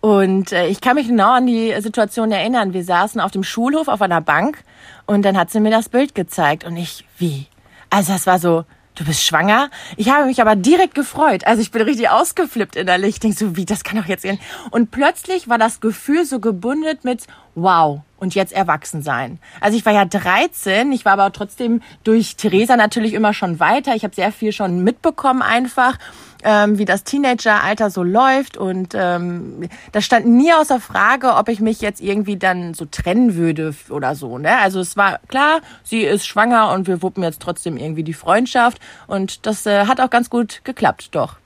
und 0.00 0.52
äh, 0.52 0.66
ich 0.68 0.80
kann 0.80 0.94
mich 0.94 1.08
genau 1.08 1.32
an 1.32 1.46
die 1.46 1.74
Situation 1.80 2.32
erinnern. 2.32 2.72
Wir 2.72 2.84
saßen 2.84 3.20
auf 3.20 3.32
dem 3.32 3.42
Schulhof 3.42 3.88
auf 3.88 4.00
einer 4.00 4.20
Bank 4.20 4.62
und 5.04 5.24
dann 5.24 5.36
hat 5.36 5.50
sie 5.50 5.60
mir 5.60 5.70
das 5.70 5.88
Bild 5.88 6.14
gezeigt 6.14 6.64
und 6.64 6.76
ich, 6.76 7.04
wie? 7.18 7.46
Also 7.90 8.12
das 8.12 8.26
war 8.26 8.38
so, 8.38 8.64
du 8.96 9.04
bist 9.04 9.24
schwanger? 9.24 9.70
Ich 9.96 10.10
habe 10.10 10.26
mich 10.26 10.40
aber 10.40 10.56
direkt 10.56 10.94
gefreut. 10.94 11.46
Also 11.46 11.62
ich 11.62 11.70
bin 11.70 11.82
richtig 11.82 12.10
ausgeflippt 12.10 12.76
innerlich. 12.76 13.16
Ich 13.16 13.20
denke 13.20 13.36
so, 13.36 13.56
wie, 13.56 13.64
das 13.64 13.84
kann 13.84 13.98
doch 13.98 14.06
jetzt 14.06 14.22
gehen. 14.22 14.40
Und 14.70 14.90
plötzlich 14.90 15.48
war 15.48 15.58
das 15.58 15.80
Gefühl 15.80 16.24
so 16.24 16.40
gebundet 16.40 17.04
mit, 17.04 17.26
wow, 17.54 18.00
und 18.18 18.34
jetzt 18.34 18.52
erwachsen 18.52 19.02
sein. 19.02 19.38
Also 19.60 19.76
ich 19.76 19.84
war 19.84 19.92
ja 19.92 20.04
13, 20.04 20.90
ich 20.92 21.04
war 21.04 21.12
aber 21.12 21.32
trotzdem 21.32 21.82
durch 22.02 22.36
Theresa 22.36 22.76
natürlich 22.76 23.12
immer 23.12 23.34
schon 23.34 23.60
weiter. 23.60 23.94
Ich 23.94 24.04
habe 24.04 24.14
sehr 24.14 24.32
viel 24.32 24.52
schon 24.52 24.82
mitbekommen 24.82 25.42
einfach, 25.42 25.98
ähm, 26.44 26.78
wie 26.78 26.84
das 26.84 27.04
Teenageralter 27.04 27.90
so 27.90 28.02
läuft 28.02 28.56
und 28.56 28.94
ähm, 28.94 29.68
das 29.92 30.04
stand 30.04 30.26
nie 30.26 30.52
außer 30.52 30.80
Frage, 30.80 31.34
ob 31.34 31.48
ich 31.48 31.60
mich 31.60 31.80
jetzt 31.80 32.00
irgendwie 32.00 32.36
dann 32.36 32.74
so 32.74 32.84
trennen 32.84 33.36
würde 33.36 33.74
oder 33.90 34.14
so. 34.14 34.38
Ne? 34.38 34.58
Also 34.58 34.80
es 34.80 34.96
war 34.96 35.20
klar, 35.28 35.60
sie 35.82 36.02
ist 36.02 36.26
schwanger 36.26 36.72
und 36.72 36.86
wir 36.86 37.02
wuppen 37.02 37.22
jetzt 37.22 37.42
trotzdem 37.42 37.76
irgendwie 37.76 38.02
die 38.02 38.14
Freundschaft 38.14 38.80
und 39.06 39.46
das 39.46 39.66
äh, 39.66 39.86
hat 39.86 40.00
auch 40.00 40.10
ganz 40.10 40.30
gut 40.30 40.60
geklappt, 40.64 41.14
doch. 41.14 41.36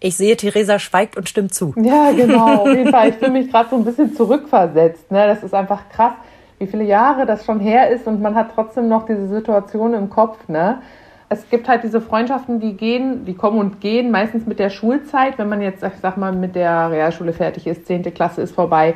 Ich 0.00 0.18
sehe, 0.18 0.36
Theresa 0.36 0.78
schweigt 0.78 1.16
und 1.16 1.30
stimmt 1.30 1.54
zu. 1.54 1.72
Ja, 1.76 2.12
genau. 2.12 2.56
Auf 2.62 2.68
jeden 2.68 2.90
Fall. 2.90 3.08
Ich 3.08 3.14
fühle 3.14 3.30
mich 3.30 3.50
gerade 3.50 3.70
so 3.70 3.76
ein 3.76 3.84
bisschen 3.84 4.14
zurückversetzt. 4.14 5.10
Ne? 5.10 5.26
Das 5.26 5.42
ist 5.42 5.54
einfach 5.54 5.88
krass, 5.88 6.12
wie 6.58 6.66
viele 6.66 6.84
Jahre 6.84 7.24
das 7.24 7.46
schon 7.46 7.58
her 7.58 7.88
ist 7.88 8.06
und 8.06 8.20
man 8.20 8.34
hat 8.34 8.50
trotzdem 8.54 8.88
noch 8.88 9.06
diese 9.06 9.28
Situation 9.28 9.94
im 9.94 10.10
Kopf. 10.10 10.36
Ne? 10.46 10.82
Es 11.28 11.48
gibt 11.48 11.68
halt 11.68 11.82
diese 11.82 12.00
Freundschaften, 12.00 12.60
die 12.60 12.76
gehen, 12.76 13.24
die 13.24 13.34
kommen 13.34 13.58
und 13.58 13.80
gehen, 13.80 14.10
meistens 14.10 14.46
mit 14.46 14.58
der 14.58 14.70
Schulzeit. 14.70 15.38
Wenn 15.38 15.48
man 15.48 15.62
jetzt, 15.62 15.82
ich 15.82 16.00
sag 16.00 16.16
mal, 16.16 16.32
mit 16.32 16.54
der 16.54 16.90
Realschule 16.90 17.32
fertig 17.32 17.66
ist, 17.66 17.86
10. 17.86 18.02
Klasse 18.14 18.42
ist 18.42 18.54
vorbei, 18.54 18.94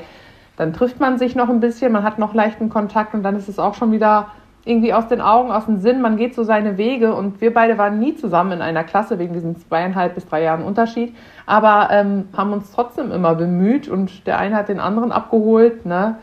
dann 0.56 0.73
trifft 0.73 1.00
man 1.00 1.18
sich 1.18 1.35
noch 1.35 1.49
ein 1.49 1.61
bisschen, 1.61 1.92
man 1.92 2.02
hat 2.02 2.18
noch 2.18 2.35
leichten 2.35 2.68
Kontakt 2.68 3.14
und 3.14 3.23
dann 3.23 3.37
ist 3.37 3.49
es 3.49 3.58
auch 3.58 3.75
schon 3.75 3.92
wieder 3.92 4.28
irgendwie 4.64 4.92
aus 4.92 5.08
den 5.08 5.20
Augen, 5.20 5.50
aus 5.50 5.64
dem 5.64 5.78
Sinn, 5.78 6.02
man 6.02 6.16
geht 6.16 6.35
so 6.35 6.42
seine 6.42 6.76
Wege 6.76 7.14
und 7.14 7.40
wir 7.40 7.54
beide 7.54 7.78
waren 7.78 7.99
nie 7.99 8.16
zusammen 8.16 8.52
in 8.52 8.61
einer 8.61 8.85
Klasse 8.85 9.18
wegen 9.18 9.32
diesen 9.32 9.56
zweieinhalb 9.56 10.14
bis 10.14 10.26
drei 10.26 10.42
Jahren 10.42 10.62
Unterschied, 10.62 11.16
aber 11.47 11.88
ähm, 11.90 12.28
haben 12.37 12.52
uns 12.52 12.70
trotzdem 12.73 13.11
immer 13.11 13.35
bemüht 13.35 13.88
und 13.88 14.26
der 14.26 14.38
eine 14.38 14.56
hat 14.56 14.68
den 14.68 14.80
anderen 14.80 15.11
abgeholt, 15.11 15.87
ne? 15.87 16.16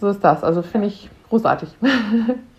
So 0.00 0.08
ist 0.08 0.24
das. 0.24 0.42
Also 0.42 0.62
finde 0.62 0.86
ich 0.86 1.10
großartig. 1.28 1.68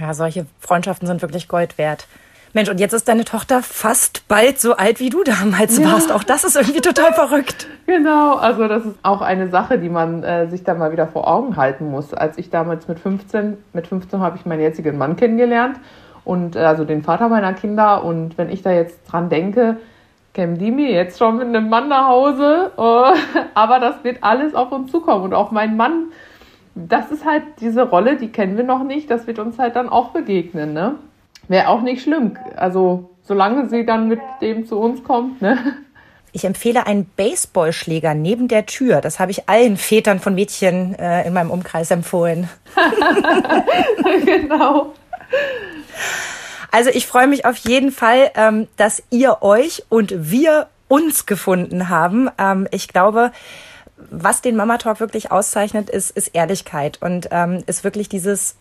ja, 0.00 0.14
solche 0.14 0.46
Freundschaften 0.60 1.06
sind 1.06 1.22
wirklich 1.22 1.48
Gold 1.48 1.78
wert. 1.78 2.06
Mensch, 2.54 2.68
und 2.68 2.78
jetzt 2.78 2.92
ist 2.92 3.08
deine 3.08 3.24
Tochter 3.24 3.62
fast 3.62 4.28
bald 4.28 4.60
so 4.60 4.76
alt, 4.76 5.00
wie 5.00 5.10
du 5.10 5.24
damals 5.24 5.76
ja. 5.76 5.90
warst. 5.90 6.12
Auch 6.12 6.22
das 6.22 6.44
ist 6.44 6.54
irgendwie 6.54 6.80
total 6.80 7.12
verrückt. 7.14 7.66
Genau, 7.86 8.36
also 8.36 8.68
das 8.68 8.84
ist 8.84 8.96
auch 9.02 9.22
eine 9.22 9.48
Sache, 9.48 9.78
die 9.78 9.88
man 9.88 10.22
äh, 10.22 10.48
sich 10.48 10.62
da 10.62 10.74
mal 10.74 10.92
wieder 10.92 11.08
vor 11.08 11.26
Augen 11.26 11.56
halten 11.56 11.90
muss. 11.90 12.14
Als 12.14 12.38
ich 12.38 12.50
damals 12.50 12.86
mit 12.86 13.00
15, 13.00 13.56
mit 13.72 13.88
15 13.88 14.20
habe 14.20 14.36
ich 14.36 14.46
meinen 14.46 14.60
jetzigen 14.60 14.96
Mann 14.96 15.16
kennengelernt 15.16 15.80
und 16.24 16.54
äh, 16.54 16.60
also 16.60 16.84
den 16.84 17.02
Vater 17.02 17.28
meiner 17.28 17.54
Kinder. 17.54 18.04
Und 18.04 18.38
wenn 18.38 18.50
ich 18.50 18.62
da 18.62 18.70
jetzt 18.70 19.00
dran 19.10 19.28
denke, 19.28 19.78
kämen 20.32 20.56
die 20.56 20.70
mir 20.70 20.92
jetzt 20.92 21.18
schon 21.18 21.38
mit 21.38 21.48
einem 21.48 21.68
Mann 21.68 21.88
nach 21.88 22.06
Hause. 22.06 22.70
Oh, 22.76 23.06
aber 23.54 23.80
das 23.80 24.04
wird 24.04 24.18
alles 24.22 24.54
auf 24.54 24.70
uns 24.70 24.92
zukommen. 24.92 25.24
Und 25.24 25.34
auch 25.34 25.50
mein 25.50 25.76
Mann, 25.76 26.12
das 26.74 27.10
ist 27.10 27.24
halt 27.24 27.44
diese 27.60 27.82
Rolle, 27.82 28.16
die 28.16 28.28
kennen 28.28 28.56
wir 28.56 28.64
noch 28.64 28.84
nicht. 28.84 29.10
Das 29.10 29.26
wird 29.26 29.38
uns 29.38 29.58
halt 29.58 29.76
dann 29.76 29.88
auch 29.88 30.10
begegnen, 30.10 30.72
ne? 30.72 30.96
Wäre 31.48 31.68
auch 31.68 31.82
nicht 31.82 32.02
schlimm. 32.02 32.36
Also, 32.56 33.10
solange 33.22 33.68
sie 33.68 33.84
dann 33.86 34.08
mit 34.08 34.20
dem 34.40 34.66
zu 34.66 34.78
uns 34.78 35.04
kommt, 35.04 35.40
ne? 35.40 35.58
Ich 36.32 36.44
empfehle 36.44 36.86
einen 36.88 37.06
Baseballschläger 37.16 38.14
neben 38.14 38.48
der 38.48 38.66
Tür. 38.66 39.00
Das 39.00 39.20
habe 39.20 39.30
ich 39.30 39.48
allen 39.48 39.76
Vätern 39.76 40.18
von 40.18 40.34
Mädchen 40.34 40.94
äh, 40.98 41.24
in 41.24 41.32
meinem 41.32 41.52
Umkreis 41.52 41.92
empfohlen. 41.92 42.48
genau. 44.24 44.94
Also 46.72 46.90
ich 46.90 47.06
freue 47.06 47.28
mich 47.28 47.46
auf 47.46 47.56
jeden 47.58 47.92
Fall, 47.92 48.32
ähm, 48.34 48.66
dass 48.76 49.00
ihr 49.10 49.42
euch 49.42 49.84
und 49.90 50.12
wir 50.32 50.66
uns 50.88 51.26
gefunden 51.26 51.88
haben. 51.88 52.28
Ähm, 52.36 52.66
ich 52.72 52.88
glaube, 52.88 53.30
was 53.96 54.42
den 54.42 54.56
Mama 54.56 54.78
Talk 54.78 55.00
wirklich 55.00 55.30
auszeichnet, 55.30 55.90
ist, 55.90 56.10
ist 56.10 56.28
Ehrlichkeit 56.28 57.00
und 57.00 57.28
ähm, 57.30 57.62
ist 57.66 57.84
wirklich 57.84 58.08
dieses 58.08 58.56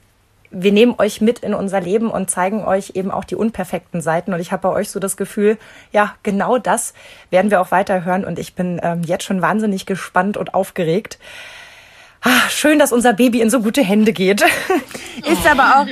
wir 0.53 0.71
nehmen 0.71 0.95
euch 0.99 1.19
mit 1.19 1.39
in 1.39 1.53
unser 1.53 1.81
Leben 1.81 2.11
und 2.11 2.29
zeigen 2.29 2.63
euch 2.63 2.91
eben 2.93 3.11
auch 3.11 3.23
die 3.23 3.35
unperfekten 3.35 4.01
Seiten. 4.01 4.33
Und 4.33 4.39
ich 4.39 4.51
habe 4.51 4.61
bei 4.61 4.69
euch 4.69 4.89
so 4.89 4.99
das 4.99 5.17
Gefühl, 5.17 5.57
ja, 5.91 6.13
genau 6.21 6.59
das 6.59 6.93
werden 7.31 7.49
wir 7.49 7.59
auch 7.59 7.71
weiter 7.71 8.05
hören. 8.05 8.23
Und 8.23 8.37
ich 8.37 8.53
bin 8.53 8.79
ähm, 8.83 9.01
jetzt 9.03 9.23
schon 9.23 9.41
wahnsinnig 9.41 9.85
gespannt 9.85 10.37
und 10.37 10.53
aufgeregt. 10.53 11.17
Ah, 12.21 12.47
schön, 12.49 12.79
dass 12.79 12.93
unser 12.93 13.13
Baby 13.13 13.41
in 13.41 13.49
so 13.49 13.61
gute 13.61 13.83
Hände 13.83 14.13
geht. 14.13 14.41
ist 15.25 15.45
aber 15.45 15.81
auch, 15.81 15.87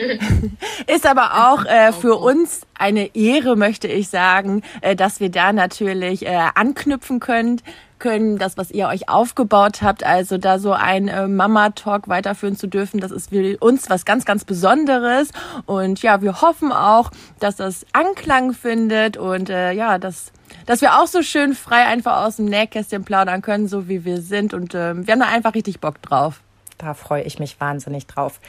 ist 0.88 1.06
aber 1.06 1.52
auch 1.52 1.66
äh, 1.66 1.92
für 1.92 2.16
uns 2.16 2.62
eine 2.78 3.14
Ehre, 3.16 3.58
möchte 3.58 3.88
ich 3.88 4.10
sagen, 4.10 4.62
äh, 4.80 4.96
dass 4.96 5.20
wir 5.20 5.30
da 5.30 5.52
natürlich 5.52 6.26
äh, 6.26 6.38
anknüpfen 6.56 7.20
können 7.20 7.62
können, 8.02 8.38
das, 8.38 8.58
was 8.58 8.72
ihr 8.72 8.88
euch 8.88 9.08
aufgebaut 9.08 9.82
habt, 9.82 10.04
also 10.04 10.38
da 10.38 10.60
so 10.60 10.74
ein 10.74 11.08
äh, 11.08 11.28
Mama-Talk 11.28 12.10
weiterführen 12.10 12.58
zu 12.58 12.68
dürfen, 12.68 13.00
das 13.00 13.12
ist 13.12 13.30
für 13.30 13.58
uns 13.60 13.90
was 13.90 14.04
ganz, 14.04 14.26
ganz 14.26 14.44
Besonderes. 14.44 15.30
Und 15.66 16.02
ja, 16.02 16.22
wir 16.22 16.42
hoffen 16.42 16.74
auch, 16.74 17.12
dass 17.40 17.56
das 17.56 17.86
Anklang 17.94 18.52
findet 18.54 19.16
und 19.16 19.50
äh, 19.50 19.72
ja, 19.72 19.98
dass 19.98 20.34
dass 20.66 20.82
wir 20.82 21.00
auch 21.00 21.08
so 21.08 21.22
schön 21.22 21.54
frei 21.54 21.86
einfach 21.86 22.26
aus 22.26 22.36
dem 22.36 22.46
Nähkästchen 22.46 23.06
plaudern 23.06 23.42
können, 23.42 23.70
so 23.70 23.88
wie 23.88 24.04
wir 24.04 24.22
sind. 24.22 24.54
Und 24.54 24.74
äh, 24.74 24.96
wir 24.96 25.14
haben 25.14 25.22
da 25.22 25.28
einfach 25.28 25.54
richtig 25.54 25.80
Bock 25.80 26.02
drauf. 26.02 26.42
Da 26.78 26.94
freue 26.94 27.24
ich 27.24 27.40
mich 27.40 27.62
wahnsinnig 27.62 28.06
drauf. 28.08 28.42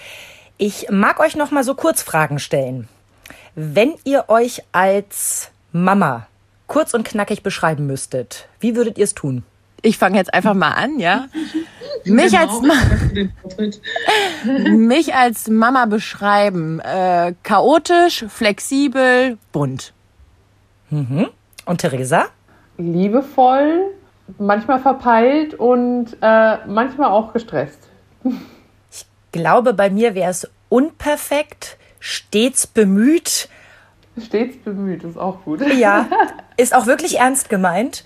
Ich 0.59 0.89
mag 0.91 1.21
euch 1.21 1.37
noch 1.37 1.53
mal 1.53 1.63
so 1.63 1.75
Kurzfragen 1.75 2.41
stellen. 2.41 2.89
Wenn 3.55 3.95
ihr 4.05 4.25
euch 4.29 4.63
als 4.73 5.51
Mama 5.71 6.27
kurz 6.73 6.95
und 6.95 7.05
knackig 7.05 7.43
beschreiben 7.43 7.87
müsstet, 7.87 8.49
wie 8.59 8.75
würdet 8.75 8.97
ihr 8.97 9.05
es 9.05 9.15
tun? 9.15 9.43
Ich 9.83 9.99
fange 9.99 10.17
jetzt 10.17 10.33
einfach 10.33 10.55
mal 10.55 10.71
an, 10.71 10.99
ja. 10.99 11.27
Mich, 12.05 12.33
genau. 12.33 12.63
als, 13.59 13.81
mich 14.71 15.15
als 15.15 15.49
Mama 15.49 15.85
beschreiben, 15.85 16.81
äh, 16.81 17.35
chaotisch, 17.43 18.25
flexibel, 18.27 19.37
bunt. 19.53 19.93
Mhm. 20.89 21.29
Und 21.67 21.81
Theresa? 21.83 22.25
Liebevoll, 22.79 23.91
manchmal 24.39 24.81
verpeilt 24.81 25.55
und 25.55 26.17
äh, 26.23 26.67
manchmal 26.67 27.11
auch 27.11 27.35
gestresst. 27.35 27.89
Ich 28.91 29.07
glaube, 29.31 29.75
bei 29.75 29.91
mir 29.91 30.15
wäre 30.15 30.31
es 30.31 30.51
unperfekt, 30.71 31.77
stets 32.01 32.67
bemüht, 32.67 33.49
Stets 34.21 34.57
bemüht, 34.59 35.05
ist 35.05 35.17
auch 35.17 35.43
gut. 35.45 35.61
Ja, 35.75 36.07
ist 36.57 36.75
auch 36.75 36.87
wirklich 36.87 37.19
ernst 37.19 37.49
gemeint 37.49 38.05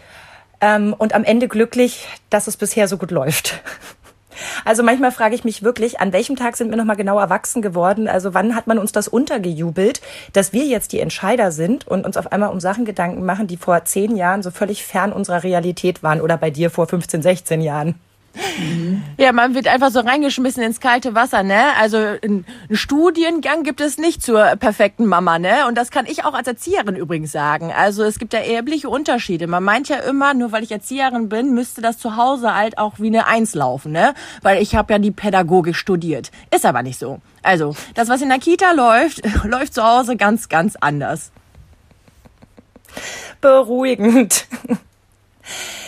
ähm, 0.61 0.95
und 0.97 1.15
am 1.15 1.25
Ende 1.25 1.49
glücklich, 1.49 2.09
dass 2.31 2.47
es 2.47 2.57
bisher 2.57 2.89
so 2.89 2.99
gut 2.99 3.11
läuft. 3.11 3.61
Also 4.65 4.83
manchmal 4.83 5.13
frage 5.13 5.35
ich 5.35 5.45
mich 5.45 5.63
wirklich, 5.63 6.01
an 6.01 6.13
welchem 6.13 6.37
Tag 6.37 6.57
sind 6.57 6.71
wir 6.71 6.77
nochmal 6.77 6.97
genau 6.97 7.19
erwachsen 7.19 7.63
geworden? 7.63 8.09
Also 8.09 8.35
wann 8.35 8.55
hat 8.55 8.67
man 8.67 8.79
uns 8.79 8.93
das 8.93 9.09
untergejubelt, 9.09 10.03
dass 10.35 10.53
wir 10.53 10.65
jetzt 10.65 10.93
die 10.93 11.01
Entscheider 11.01 11.53
sind 11.53 11.87
und 11.87 12.05
uns 12.05 12.17
auf 12.17 12.33
einmal 12.33 12.51
um 12.51 12.61
Sachen 12.61 12.85
Gedanken 12.85 13.25
machen, 13.25 13.47
die 13.47 13.57
vor 13.57 13.85
zehn 13.85 14.17
Jahren 14.17 14.43
so 14.43 14.51
völlig 14.51 14.85
fern 14.85 15.13
unserer 15.13 15.43
Realität 15.43 16.03
waren 16.03 16.21
oder 16.21 16.37
bei 16.37 16.51
dir 16.51 16.71
vor 16.71 16.87
15, 16.87 17.23
16 17.23 17.61
Jahren? 17.63 17.95
Mhm. 18.59 19.03
Ja, 19.19 19.33
man 19.33 19.55
wird 19.55 19.67
einfach 19.67 19.91
so 19.91 20.01
reingeschmissen 20.01 20.63
ins 20.63 20.81
kalte 20.81 21.15
Wasser, 21.15 21.43
ne? 21.43 21.75
Also 21.81 21.97
einen 21.97 22.45
Studiengang 22.71 23.63
gibt 23.63 23.81
es 23.81 23.99
nicht 23.99 24.23
zur 24.23 24.57
perfekten 24.57 25.07
Mama, 25.07 25.39
ne? 25.39 25.67
Und 25.67 25.77
das 25.77 25.91
kann 25.91 26.07
ich 26.07 26.25
auch 26.25 26.35
als 26.35 26.47
Erzieherin 26.47 26.97
übrigens 26.97 27.33
sagen. 27.33 27.73
Also 27.73 28.05
es 28.05 28.19
gibt 28.19 28.33
ja 28.33 28.41
erbliche 28.41 28.89
Unterschiede. 28.89 29.47
Man 29.47 29.65
meint 29.65 29.89
ja 29.89 29.97
immer, 29.99 30.35
nur 30.35 30.53
weil 30.53 30.63
ich 30.63 30.73
Erzieherin 30.73 31.29
bin, 31.29 31.55
müsste 31.55 31.81
das 31.81 31.99
zu 31.99 32.17
Hause 32.17 32.55
halt 32.55 32.79
auch 32.79 32.95
wie 32.99 33.09
eine 33.09 33.27
Eins 33.27 33.55
laufen, 33.55 33.93
ne? 33.93 34.15
Weil 34.43 34.63
ich 34.63 34.75
habe 34.75 34.93
ja 34.93 34.99
die 34.99 35.11
Pädagogik 35.11 35.77
studiert. 35.77 36.31
Ist 36.55 36.67
aber 36.67 36.83
nicht 36.83 36.99
so. 36.99 37.21
Also, 37.43 37.75
das, 37.95 38.09
was 38.09 38.23
in 38.23 38.29
der 38.29 38.39
Kita 38.39 38.73
läuft, 38.73 39.23
läuft 39.45 39.75
zu 39.75 39.83
Hause 39.83 40.17
ganz, 40.17 40.49
ganz 40.49 40.77
anders. 40.77 41.31
Beruhigend. 43.41 44.47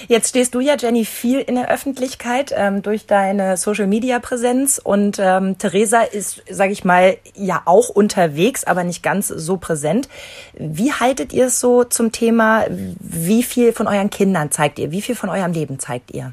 Jetzt 0.06 0.30
stehst 0.30 0.54
du 0.54 0.60
ja, 0.60 0.76
Jenny, 0.78 1.04
viel 1.04 1.40
in 1.40 1.56
der 1.56 1.70
Öffentlichkeit 1.70 2.52
ähm, 2.56 2.82
durch 2.82 3.06
deine 3.06 3.56
Social-Media-Präsenz 3.56 4.80
und 4.82 5.18
ähm, 5.18 5.58
Theresa 5.58 6.02
ist, 6.02 6.42
sage 6.48 6.72
ich 6.72 6.84
mal, 6.84 7.16
ja 7.34 7.62
auch 7.64 7.88
unterwegs, 7.88 8.64
aber 8.64 8.84
nicht 8.84 9.02
ganz 9.02 9.28
so 9.28 9.56
präsent. 9.56 10.08
Wie 10.54 10.92
haltet 10.92 11.32
ihr 11.32 11.46
es 11.46 11.60
so 11.60 11.84
zum 11.84 12.12
Thema, 12.12 12.64
wie 12.68 13.42
viel 13.42 13.72
von 13.72 13.86
euren 13.86 14.10
Kindern 14.10 14.50
zeigt 14.50 14.78
ihr, 14.78 14.90
wie 14.90 15.02
viel 15.02 15.14
von 15.14 15.28
eurem 15.28 15.52
Leben 15.52 15.78
zeigt 15.78 16.12
ihr? 16.12 16.32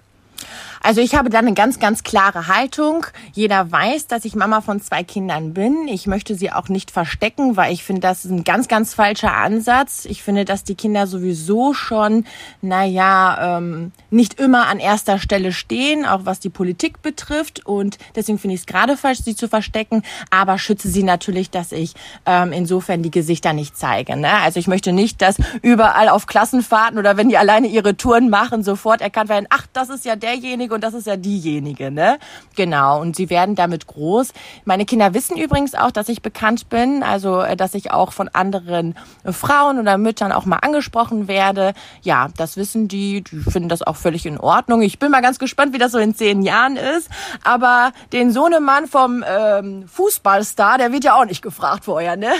Also 0.86 1.01
ich 1.01 1.15
habe 1.15 1.32
da 1.32 1.39
eine 1.39 1.56
ganz, 1.56 1.80
ganz 1.80 2.04
klare 2.04 2.48
Haltung. 2.48 3.08
Jeder 3.34 3.72
weiß, 3.72 4.06
dass 4.06 4.24
ich 4.24 4.36
Mama 4.36 4.62
von 4.62 4.80
zwei 4.80 5.04
Kindern 5.04 5.56
bin. 5.56 5.88
Ich 5.88 6.06
möchte 6.06 6.36
sie 6.36 6.51
auch 6.51 6.70
nicht 6.70 6.92
verstecken, 6.92 7.58
weil 7.58 7.74
ich 7.74 7.84
finde, 7.84 8.01
das 8.01 8.24
ist 8.24 8.30
ein 8.30 8.44
ganz, 8.44 8.68
ganz 8.68 8.94
falscher 8.94 9.34
Ansatz. 9.34 10.06
Ich 10.06 10.22
finde, 10.22 10.46
dass 10.46 10.63
die 10.63 10.75
Kinder 10.75 11.08
sowieso 11.08 11.74
schon, 11.74 12.25
naja, 12.62 13.58
ähm, 13.58 13.94
nicht 14.12 14.39
immer 14.39 14.68
an 14.68 14.77
erster 14.77 15.18
Stelle 15.18 15.54
stehen, 15.54 16.06
auch 16.06 16.25
was 16.25 16.39
die 16.39 16.51
Politik 16.51 17.01
betrifft. 17.01 17.65
Und 17.65 17.98
deswegen 18.15 18.38
finde 18.38 18.54
ich 18.54 18.60
es 18.60 18.68
gerade 18.68 18.96
falsch, 18.96 19.22
sie 19.24 19.36
zu 19.36 19.48
verstecken, 19.48 20.04
aber 20.30 20.60
schütze 20.60 20.89
sie 20.89 21.01
natürlich, 21.01 21.50
dass 21.50 21.72
ich 21.72 21.96
ähm, 22.27 22.51
insofern 22.51 23.01
die 23.01 23.10
Gesichter 23.10 23.54
nicht 23.54 23.75
zeige. 23.75 24.18
Ne? 24.18 24.30
Also 24.30 24.60
ich 24.60 24.68
möchte 24.68 24.92
nicht, 24.92 25.24
dass 25.24 25.38
überall 25.63 26.10
auf 26.10 26.27
Klassenfahrten 26.27 27.00
oder 27.00 27.18
wenn 27.18 27.30
die 27.30 27.39
alleine 27.39 27.65
ihre 27.65 27.98
Touren 27.98 28.30
machen, 28.30 28.62
sofort 28.62 29.01
erkannt 29.01 29.30
werden, 29.30 29.48
ach, 29.50 29.65
das 29.74 29.89
ist 29.89 30.06
ja 30.06 30.15
derjenige 30.15 30.75
und 30.75 30.84
das 30.84 30.94
ist 30.94 31.08
ja 31.08 31.17
diejenige, 31.17 31.91
ne? 31.91 32.20
Genau. 32.55 33.01
Und 33.01 33.15
sie 33.15 33.29
werden 33.29 33.55
damit 33.55 33.88
groß. 33.88 34.34
Meine 34.65 34.86
Kinder 34.86 35.13
wissen 35.13 35.38
übrigens 35.38 35.74
auch, 35.74 35.91
dass 35.91 36.10
ich 36.10 36.22
bekannt 36.22 36.70
bin, 36.70 37.01
also 37.03 37.41
äh, 37.41 37.55
dass 37.55 37.74
ich 37.74 37.91
auch 37.91 38.13
von 38.13 38.29
anderen 38.29 38.96
Frauen 39.25 39.79
oder 39.79 39.98
Müttern 39.98 40.32
auch 40.32 40.46
mal 40.46 40.58
angesprochen 40.58 41.27
werde. 41.27 41.74
Ja, 42.01 42.27
das 42.38 42.58
wissen 42.58 42.88
die. 42.88 43.24
Die 43.24 43.38
finden 43.38 43.70
das 43.70 43.82
auch 43.82 43.96
völlig 43.96 44.25
in 44.25 44.39
Ordnung. 44.39 44.82
Ich 44.82 45.00
bin 45.00 45.12
mal 45.12 45.22
ganz 45.22 45.39
gespannt, 45.39 45.74
wie 45.74 45.77
das 45.77 45.91
so 45.91 45.98
in 45.98 46.13
zehn 46.15 46.41
Jahren 46.41 46.77
ist. 46.77 47.10
Aber 47.44 47.91
den 48.13 48.32
Sohnemann 48.32 48.88
vom 48.88 49.24
ähm, 49.27 49.88
Fußballstar, 49.88 50.77
der 50.77 50.91
wird 50.91 51.03
ja 51.03 51.15
auch 51.15 51.25
nicht 51.25 51.41
gefragt 51.41 51.86
vorher, 51.86 52.15
ne? 52.15 52.32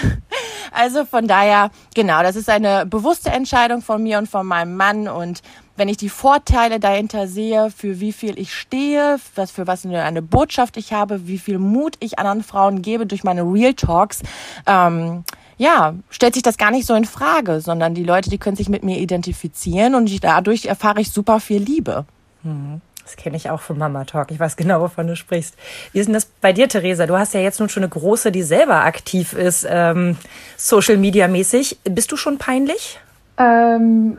Also 0.72 1.04
von 1.04 1.26
daher, 1.26 1.70
genau, 1.94 2.22
das 2.22 2.36
ist 2.36 2.50
eine 2.50 2.86
bewusste 2.86 3.30
Entscheidung 3.30 3.82
von 3.82 4.02
mir 4.02 4.18
und 4.18 4.28
von 4.28 4.46
meinem 4.46 4.76
Mann 4.76 5.08
und 5.08 5.42
wenn 5.76 5.88
ich 5.88 5.96
die 5.96 6.08
Vorteile 6.08 6.80
dahinter 6.80 7.28
sehe, 7.28 7.70
für 7.70 8.00
wie 8.00 8.12
viel 8.12 8.38
ich 8.38 8.54
stehe, 8.54 9.18
was 9.34 9.50
für 9.50 9.66
was 9.66 9.84
eine, 9.84 10.02
eine 10.02 10.22
Botschaft 10.22 10.76
ich 10.76 10.92
habe, 10.92 11.26
wie 11.26 11.38
viel 11.38 11.58
Mut 11.58 11.96
ich 12.00 12.18
anderen 12.18 12.42
Frauen 12.42 12.82
gebe 12.82 13.06
durch 13.06 13.24
meine 13.24 13.42
Real 13.42 13.74
Talks, 13.74 14.22
ähm, 14.66 15.24
ja, 15.58 15.94
stellt 16.10 16.34
sich 16.34 16.42
das 16.42 16.58
gar 16.58 16.70
nicht 16.70 16.86
so 16.86 16.94
in 16.94 17.04
Frage, 17.04 17.60
sondern 17.60 17.94
die 17.94 18.04
Leute, 18.04 18.28
die 18.28 18.38
können 18.38 18.56
sich 18.56 18.68
mit 18.68 18.82
mir 18.82 18.98
identifizieren 18.98 19.94
und 19.94 20.10
ich, 20.10 20.20
dadurch 20.20 20.66
erfahre 20.66 21.00
ich 21.00 21.10
super 21.10 21.40
viel 21.40 21.62
Liebe. 21.62 22.04
Mhm. 22.42 22.80
Das 23.06 23.14
kenne 23.14 23.36
ich 23.36 23.50
auch 23.50 23.60
von 23.60 23.78
Mama 23.78 24.04
Talk. 24.04 24.32
Ich 24.32 24.40
weiß 24.40 24.56
genau, 24.56 24.80
wovon 24.80 25.06
du 25.06 25.14
sprichst. 25.14 25.54
Wie 25.92 26.00
ist 26.00 26.06
denn 26.06 26.14
das 26.14 26.24
bei 26.24 26.52
dir, 26.52 26.68
Theresa? 26.68 27.06
Du 27.06 27.16
hast 27.16 27.34
ja 27.34 27.40
jetzt 27.40 27.60
nun 27.60 27.68
schon 27.68 27.84
eine 27.84 27.90
große, 27.90 28.32
die 28.32 28.42
selber 28.42 28.84
aktiv 28.84 29.32
ist, 29.32 29.64
ähm, 29.70 30.16
Social 30.56 30.96
Media 30.96 31.28
mäßig. 31.28 31.78
Bist 31.84 32.10
du 32.10 32.16
schon 32.16 32.38
peinlich? 32.38 32.98
Ähm, 33.38 34.18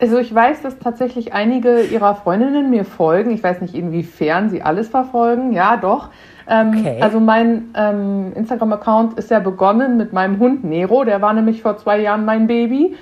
also 0.00 0.18
ich 0.18 0.34
weiß, 0.34 0.62
dass 0.62 0.78
tatsächlich 0.78 1.34
einige 1.34 1.82
ihrer 1.82 2.14
Freundinnen 2.14 2.70
mir 2.70 2.84
folgen. 2.84 3.30
Ich 3.30 3.42
weiß 3.42 3.60
nicht, 3.60 3.74
inwiefern 3.74 4.48
sie 4.48 4.62
alles 4.62 4.88
verfolgen. 4.88 5.52
Ja, 5.52 5.76
doch. 5.76 6.08
Ähm, 6.48 6.74
okay. 6.78 6.98
Also 7.00 7.20
mein 7.20 7.70
ähm, 7.76 8.32
Instagram-Account 8.34 9.18
ist 9.18 9.30
ja 9.30 9.40
begonnen 9.40 9.96
mit 9.96 10.12
meinem 10.12 10.38
Hund 10.38 10.64
Nero. 10.64 11.04
Der 11.04 11.20
war 11.20 11.34
nämlich 11.34 11.62
vor 11.62 11.76
zwei 11.76 12.00
Jahren 12.00 12.24
mein 12.24 12.46
Baby, 12.46 12.96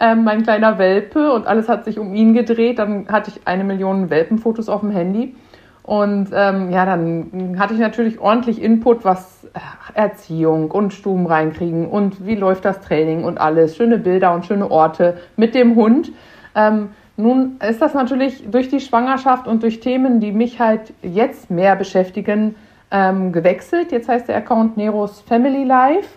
ähm, 0.00 0.24
mein 0.24 0.42
kleiner 0.42 0.78
Welpe 0.78 1.32
und 1.32 1.46
alles 1.46 1.68
hat 1.68 1.84
sich 1.84 1.98
um 1.98 2.14
ihn 2.14 2.32
gedreht. 2.32 2.78
Dann 2.78 3.08
hatte 3.08 3.30
ich 3.30 3.46
eine 3.46 3.62
Million 3.62 4.08
Welpenfotos 4.08 4.68
auf 4.68 4.80
dem 4.80 4.90
Handy. 4.90 5.36
Und 5.82 6.28
ähm, 6.32 6.70
ja, 6.70 6.86
dann 6.86 7.56
hatte 7.58 7.74
ich 7.74 7.80
natürlich 7.80 8.20
ordentlich 8.20 8.62
Input, 8.62 9.04
was 9.04 9.44
äh, 9.52 9.58
Erziehung 9.94 10.70
und 10.70 10.92
Stuben 10.92 11.26
reinkriegen 11.26 11.88
und 11.88 12.24
wie 12.24 12.36
läuft 12.36 12.64
das 12.64 12.80
Training 12.80 13.24
und 13.24 13.38
alles. 13.38 13.76
Schöne 13.76 13.98
Bilder 13.98 14.32
und 14.32 14.46
schöne 14.46 14.70
Orte 14.70 15.18
mit 15.36 15.54
dem 15.54 15.74
Hund. 15.74 16.12
Ähm, 16.54 16.90
nun 17.16 17.56
ist 17.68 17.82
das 17.82 17.94
natürlich 17.94 18.50
durch 18.50 18.68
die 18.68 18.80
Schwangerschaft 18.80 19.46
und 19.46 19.62
durch 19.62 19.80
Themen, 19.80 20.20
die 20.20 20.32
mich 20.32 20.60
halt 20.60 20.94
jetzt 21.02 21.50
mehr 21.50 21.76
beschäftigen, 21.76 22.54
ähm, 22.90 23.32
gewechselt. 23.32 23.90
Jetzt 23.90 24.08
heißt 24.08 24.28
der 24.28 24.36
Account 24.36 24.76
Neros 24.76 25.20
Family 25.22 25.64
Life, 25.64 26.08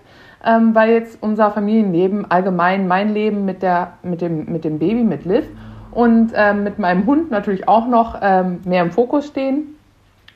ähm, 0.46 0.76
weil 0.76 0.92
jetzt 0.92 1.18
unser 1.22 1.52
Familienleben, 1.52 2.30
allgemein 2.30 2.88
mein 2.88 3.14
Leben 3.14 3.46
mit, 3.46 3.62
der, 3.64 3.94
mit, 4.04 4.22
dem, 4.22 4.46
mit 4.46 4.64
dem 4.64 4.78
Baby, 4.78 5.04
mit 5.04 5.26
Liv, 5.26 5.46
und 5.96 6.34
ähm, 6.36 6.64
mit 6.64 6.78
meinem 6.78 7.06
Hund 7.08 7.32
natürlich 7.32 7.68
auch 7.68 7.88
noch 7.88 8.20
ähm, 8.22 8.60
mehr 8.66 8.84
im 8.84 8.92
Fokus 8.92 9.28
stehen. 9.28 9.78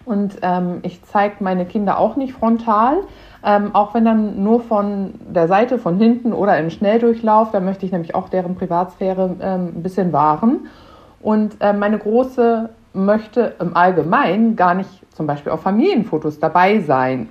Und 0.06 0.38
ähm, 0.42 0.80
ich 0.82 1.04
zeige 1.04 1.44
meine 1.44 1.66
Kinder 1.66 2.00
auch 2.00 2.16
nicht 2.16 2.34
frontal, 2.34 3.02
ähm, 3.46 3.76
auch 3.76 3.94
wenn 3.94 4.06
dann 4.06 4.42
nur 4.42 4.62
von 4.62 5.14
der 5.30 5.48
Seite, 5.48 5.78
von 5.78 5.98
hinten 5.98 6.34
oder 6.34 6.58
im 6.58 6.70
Schnelldurchlauf. 6.70 7.52
Da 7.52 7.60
möchte 7.60 7.86
ich 7.86 7.92
nämlich 7.92 8.16
auch 8.16 8.30
deren 8.30 8.56
Privatsphäre 8.56 9.36
ähm, 9.42 9.74
ein 9.76 9.84
bisschen 9.84 10.14
wahren. 10.14 10.68
Und 11.22 11.58
äh, 11.60 11.74
meine 11.74 12.00
Große 12.00 12.70
möchte 12.94 13.56
im 13.60 13.76
Allgemeinen 13.76 14.56
gar 14.56 14.74
nicht 14.74 14.90
zum 15.14 15.28
Beispiel 15.28 15.52
auf 15.52 15.62
Familienfotos 15.62 16.40
dabei 16.40 16.80
sein. 16.80 17.28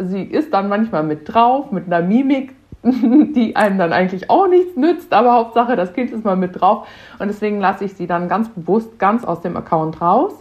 Sie 0.00 0.22
ist 0.22 0.52
dann 0.52 0.68
manchmal 0.68 1.02
mit 1.02 1.32
drauf, 1.32 1.72
mit 1.72 1.86
einer 1.86 2.06
Mimik, 2.06 2.54
die 3.34 3.56
einem 3.56 3.78
dann 3.78 3.92
eigentlich 3.92 4.30
auch 4.30 4.48
nichts 4.48 4.76
nützt, 4.76 5.12
aber 5.12 5.32
Hauptsache, 5.32 5.76
das 5.76 5.92
Kind 5.92 6.10
ist 6.12 6.24
mal 6.24 6.36
mit 6.36 6.60
drauf 6.60 6.86
und 7.18 7.28
deswegen 7.28 7.60
lasse 7.60 7.84
ich 7.84 7.94
sie 7.94 8.06
dann 8.06 8.28
ganz 8.28 8.48
bewusst 8.48 8.98
ganz 8.98 9.24
aus 9.24 9.40
dem 9.40 9.56
Account 9.56 10.00
raus. 10.00 10.32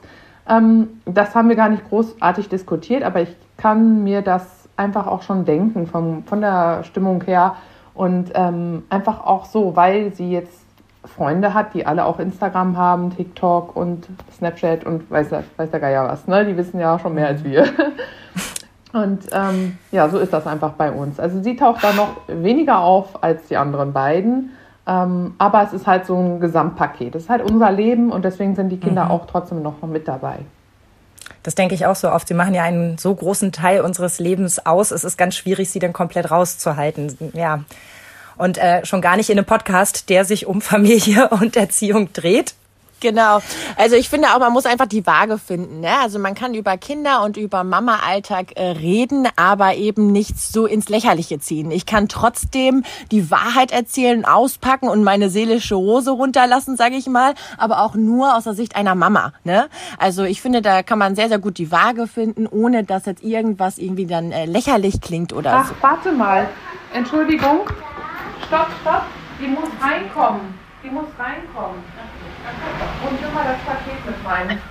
Ähm, 0.47 1.01
das 1.05 1.33
haben 1.33 1.49
wir 1.49 1.55
gar 1.55 1.69
nicht 1.69 1.87
großartig 1.89 2.49
diskutiert, 2.49 3.03
aber 3.03 3.21
ich 3.21 3.35
kann 3.57 4.03
mir 4.03 4.21
das 4.21 4.69
einfach 4.77 5.07
auch 5.07 5.23
schon 5.23 5.45
denken 5.45 5.87
vom, 5.87 6.23
von 6.23 6.41
der 6.41 6.83
Stimmung 6.83 7.23
her 7.23 7.55
und 7.93 8.31
ähm, 8.35 8.83
einfach 8.89 9.25
auch 9.25 9.45
so, 9.45 9.75
weil 9.75 10.13
sie 10.13 10.29
jetzt 10.29 10.65
Freunde 11.05 11.53
hat, 11.53 11.73
die 11.73 11.85
alle 11.85 12.05
auch 12.05 12.19
Instagram 12.19 12.77
haben, 12.77 13.15
TikTok 13.15 13.75
und 13.75 14.07
Snapchat 14.37 14.85
und 14.85 15.09
weiß 15.09 15.31
weiß 15.57 15.71
der 15.71 15.79
Geier 15.79 16.07
was. 16.07 16.27
Ne? 16.27 16.45
Die 16.45 16.57
wissen 16.57 16.79
ja 16.79 16.99
schon 16.99 17.13
mehr 17.13 17.27
als 17.27 17.43
wir. 17.43 17.65
Und 18.95 19.23
ähm, 19.33 19.77
ja, 19.91 20.07
so 20.07 20.17
ist 20.19 20.31
das 20.31 20.47
einfach 20.47 20.71
bei 20.71 20.89
uns. 20.89 21.19
Also 21.19 21.43
sie 21.43 21.57
taucht 21.57 21.83
da 21.83 21.91
noch 21.91 22.15
weniger 22.27 22.79
auf 22.79 23.21
als 23.25 23.45
die 23.49 23.57
anderen 23.57 23.91
beiden. 23.91 24.51
Ähm, 24.87 25.33
aber 25.37 25.63
es 25.63 25.73
ist 25.73 25.85
halt 25.85 26.05
so 26.05 26.15
ein 26.15 26.39
Gesamtpaket. 26.39 27.13
Es 27.13 27.23
ist 27.23 27.29
halt 27.29 27.41
unser 27.41 27.73
Leben 27.73 28.13
und 28.13 28.23
deswegen 28.23 28.55
sind 28.55 28.69
die 28.69 28.79
Kinder 28.79 29.05
mhm. 29.05 29.11
auch 29.11 29.27
trotzdem 29.27 29.61
noch 29.61 29.81
mit 29.81 30.07
dabei. 30.07 30.37
Das 31.43 31.55
denke 31.55 31.75
ich 31.75 31.85
auch 31.85 31.97
so 31.97 32.09
oft. 32.09 32.25
Sie 32.25 32.33
machen 32.33 32.53
ja 32.53 32.63
einen 32.63 32.97
so 32.97 33.13
großen 33.13 33.51
Teil 33.51 33.81
unseres 33.81 34.19
Lebens 34.19 34.65
aus. 34.65 34.91
Es 34.91 35.03
ist 35.03 35.17
ganz 35.17 35.35
schwierig, 35.35 35.69
sie 35.69 35.79
dann 35.79 35.91
komplett 35.91 36.31
rauszuhalten. 36.31 37.17
Ja. 37.33 37.65
Und 38.37 38.57
äh, 38.57 38.85
schon 38.85 39.01
gar 39.01 39.17
nicht 39.17 39.29
in 39.29 39.37
einem 39.37 39.45
Podcast, 39.45 40.09
der 40.09 40.23
sich 40.23 40.45
um 40.45 40.61
Familie 40.61 41.27
und 41.41 41.57
Erziehung 41.57 42.13
dreht. 42.13 42.55
Genau. 43.05 43.39
Also 43.77 43.95
ich 43.95 44.09
finde 44.09 44.29
auch, 44.29 44.39
man 44.39 44.51
muss 44.51 44.65
einfach 44.65 44.87
die 44.87 45.05
Waage 45.05 45.37
finden. 45.37 45.81
Ne? 45.81 45.91
Also 46.01 46.17
man 46.17 46.33
kann 46.33 46.55
über 46.55 46.75
Kinder 46.75 47.21
und 47.21 47.37
über 47.37 47.63
Mama-Alltag 47.63 48.53
äh, 48.55 48.71
reden, 48.71 49.27
aber 49.35 49.75
eben 49.75 50.11
nichts 50.11 50.51
so 50.51 50.65
ins 50.65 50.89
Lächerliche 50.89 51.37
ziehen. 51.39 51.69
Ich 51.69 51.85
kann 51.85 52.07
trotzdem 52.07 52.83
die 53.11 53.29
Wahrheit 53.29 53.71
erzählen, 53.71 54.25
auspacken 54.25 54.89
und 54.89 55.03
meine 55.03 55.29
seelische 55.29 55.77
Hose 55.77 56.09
runterlassen, 56.09 56.77
sage 56.77 56.95
ich 56.95 57.05
mal, 57.05 57.35
aber 57.59 57.81
auch 57.81 57.93
nur 57.93 58.35
aus 58.35 58.45
der 58.45 58.55
Sicht 58.55 58.75
einer 58.75 58.95
Mama. 58.95 59.33
Ne? 59.43 59.69
Also 59.99 60.23
ich 60.23 60.41
finde, 60.41 60.63
da 60.63 60.81
kann 60.81 60.97
man 60.97 61.15
sehr, 61.15 61.29
sehr 61.29 61.37
gut 61.37 61.59
die 61.59 61.71
Waage 61.71 62.07
finden, 62.07 62.47
ohne 62.47 62.83
dass 62.85 63.05
jetzt 63.05 63.23
irgendwas 63.23 63.77
irgendwie 63.77 64.07
dann 64.07 64.31
äh, 64.31 64.45
lächerlich 64.45 64.99
klingt 64.99 65.31
oder 65.31 65.57
Ach, 65.57 65.67
so. 65.67 65.75
warte 65.81 66.11
mal. 66.11 66.49
Entschuldigung. 66.91 67.69
Stopp, 68.47 68.69
stopp. 68.81 69.03
Die 69.39 69.47
muss 69.47 69.69
reinkommen. 69.79 70.55
Die 70.83 70.89
muss 70.89 71.05
reinkommen. 71.19 71.83
Und 73.07 73.21
nimm 73.21 73.33
mal 73.33 73.43
das 73.45 73.59
Paket 73.65 74.05
mit 74.05 74.15
rein. 74.25 74.61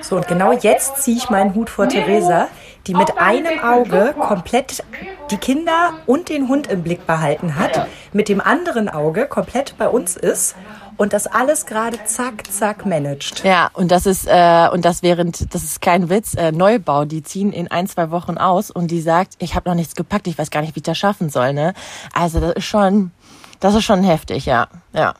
So, 0.00 0.16
und 0.16 0.26
genau 0.26 0.52
jetzt 0.52 1.02
ziehe 1.02 1.16
ich 1.16 1.30
meinen 1.30 1.54
Hut 1.54 1.70
vor 1.70 1.88
Theresa, 1.88 2.48
die 2.86 2.94
mit 2.94 3.18
einem 3.18 3.60
Auge 3.60 4.14
komplett 4.18 4.82
die 5.30 5.36
Kinder 5.36 5.94
und 6.06 6.28
den 6.28 6.48
Hund 6.48 6.66
im 6.66 6.82
Blick 6.82 7.06
behalten 7.06 7.56
hat, 7.56 7.86
mit 8.12 8.28
dem 8.28 8.40
anderen 8.40 8.88
Auge 8.88 9.26
komplett 9.26 9.78
bei 9.78 9.88
uns 9.88 10.16
ist 10.16 10.56
und 10.96 11.12
das 11.12 11.26
alles 11.26 11.66
gerade 11.66 11.98
zack, 12.04 12.44
zack 12.50 12.84
managt. 12.84 13.44
Ja, 13.44 13.70
und 13.72 13.90
das 13.90 14.06
ist, 14.06 14.26
äh, 14.26 14.68
und 14.72 14.84
das 14.84 15.02
während, 15.02 15.54
das 15.54 15.62
ist 15.62 15.80
kein 15.80 16.10
Witz, 16.10 16.34
äh, 16.34 16.52
Neubau, 16.52 17.04
die 17.04 17.22
ziehen 17.22 17.52
in 17.52 17.70
ein, 17.70 17.86
zwei 17.86 18.10
Wochen 18.10 18.36
aus 18.36 18.70
und 18.70 18.90
die 18.90 19.00
sagt, 19.00 19.34
ich 19.38 19.54
habe 19.54 19.68
noch 19.68 19.76
nichts 19.76 19.94
gepackt, 19.94 20.26
ich 20.26 20.36
weiß 20.36 20.50
gar 20.50 20.60
nicht, 20.60 20.74
wie 20.74 20.80
ich 20.80 20.84
das 20.84 20.98
schaffen 20.98 21.30
soll, 21.30 21.54
ne? 21.54 21.74
Also 22.12 22.40
das 22.40 22.52
ist 22.54 22.64
schon, 22.64 23.12
das 23.60 23.74
ist 23.74 23.84
schon 23.84 24.02
heftig, 24.02 24.46
ja, 24.46 24.68
ja. 24.92 25.14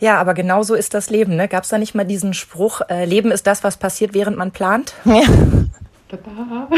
Ja, 0.00 0.18
aber 0.18 0.34
genau 0.34 0.62
so 0.62 0.74
ist 0.74 0.94
das 0.94 1.10
Leben. 1.10 1.36
Ne? 1.36 1.48
Gab 1.48 1.64
es 1.64 1.70
da 1.70 1.78
nicht 1.78 1.94
mal 1.94 2.04
diesen 2.04 2.34
Spruch, 2.34 2.80
äh, 2.88 3.04
Leben 3.04 3.30
ist 3.30 3.46
das, 3.46 3.64
was 3.64 3.76
passiert, 3.76 4.14
während 4.14 4.36
man 4.36 4.50
plant? 4.52 4.94
Ja. 5.04 5.22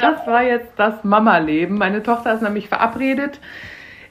Das 0.00 0.26
war 0.26 0.42
jetzt 0.42 0.72
das 0.76 1.04
Mama-Leben. 1.04 1.78
Meine 1.78 2.02
Tochter 2.02 2.34
ist 2.34 2.42
nämlich 2.42 2.66
verabredet, 2.68 3.38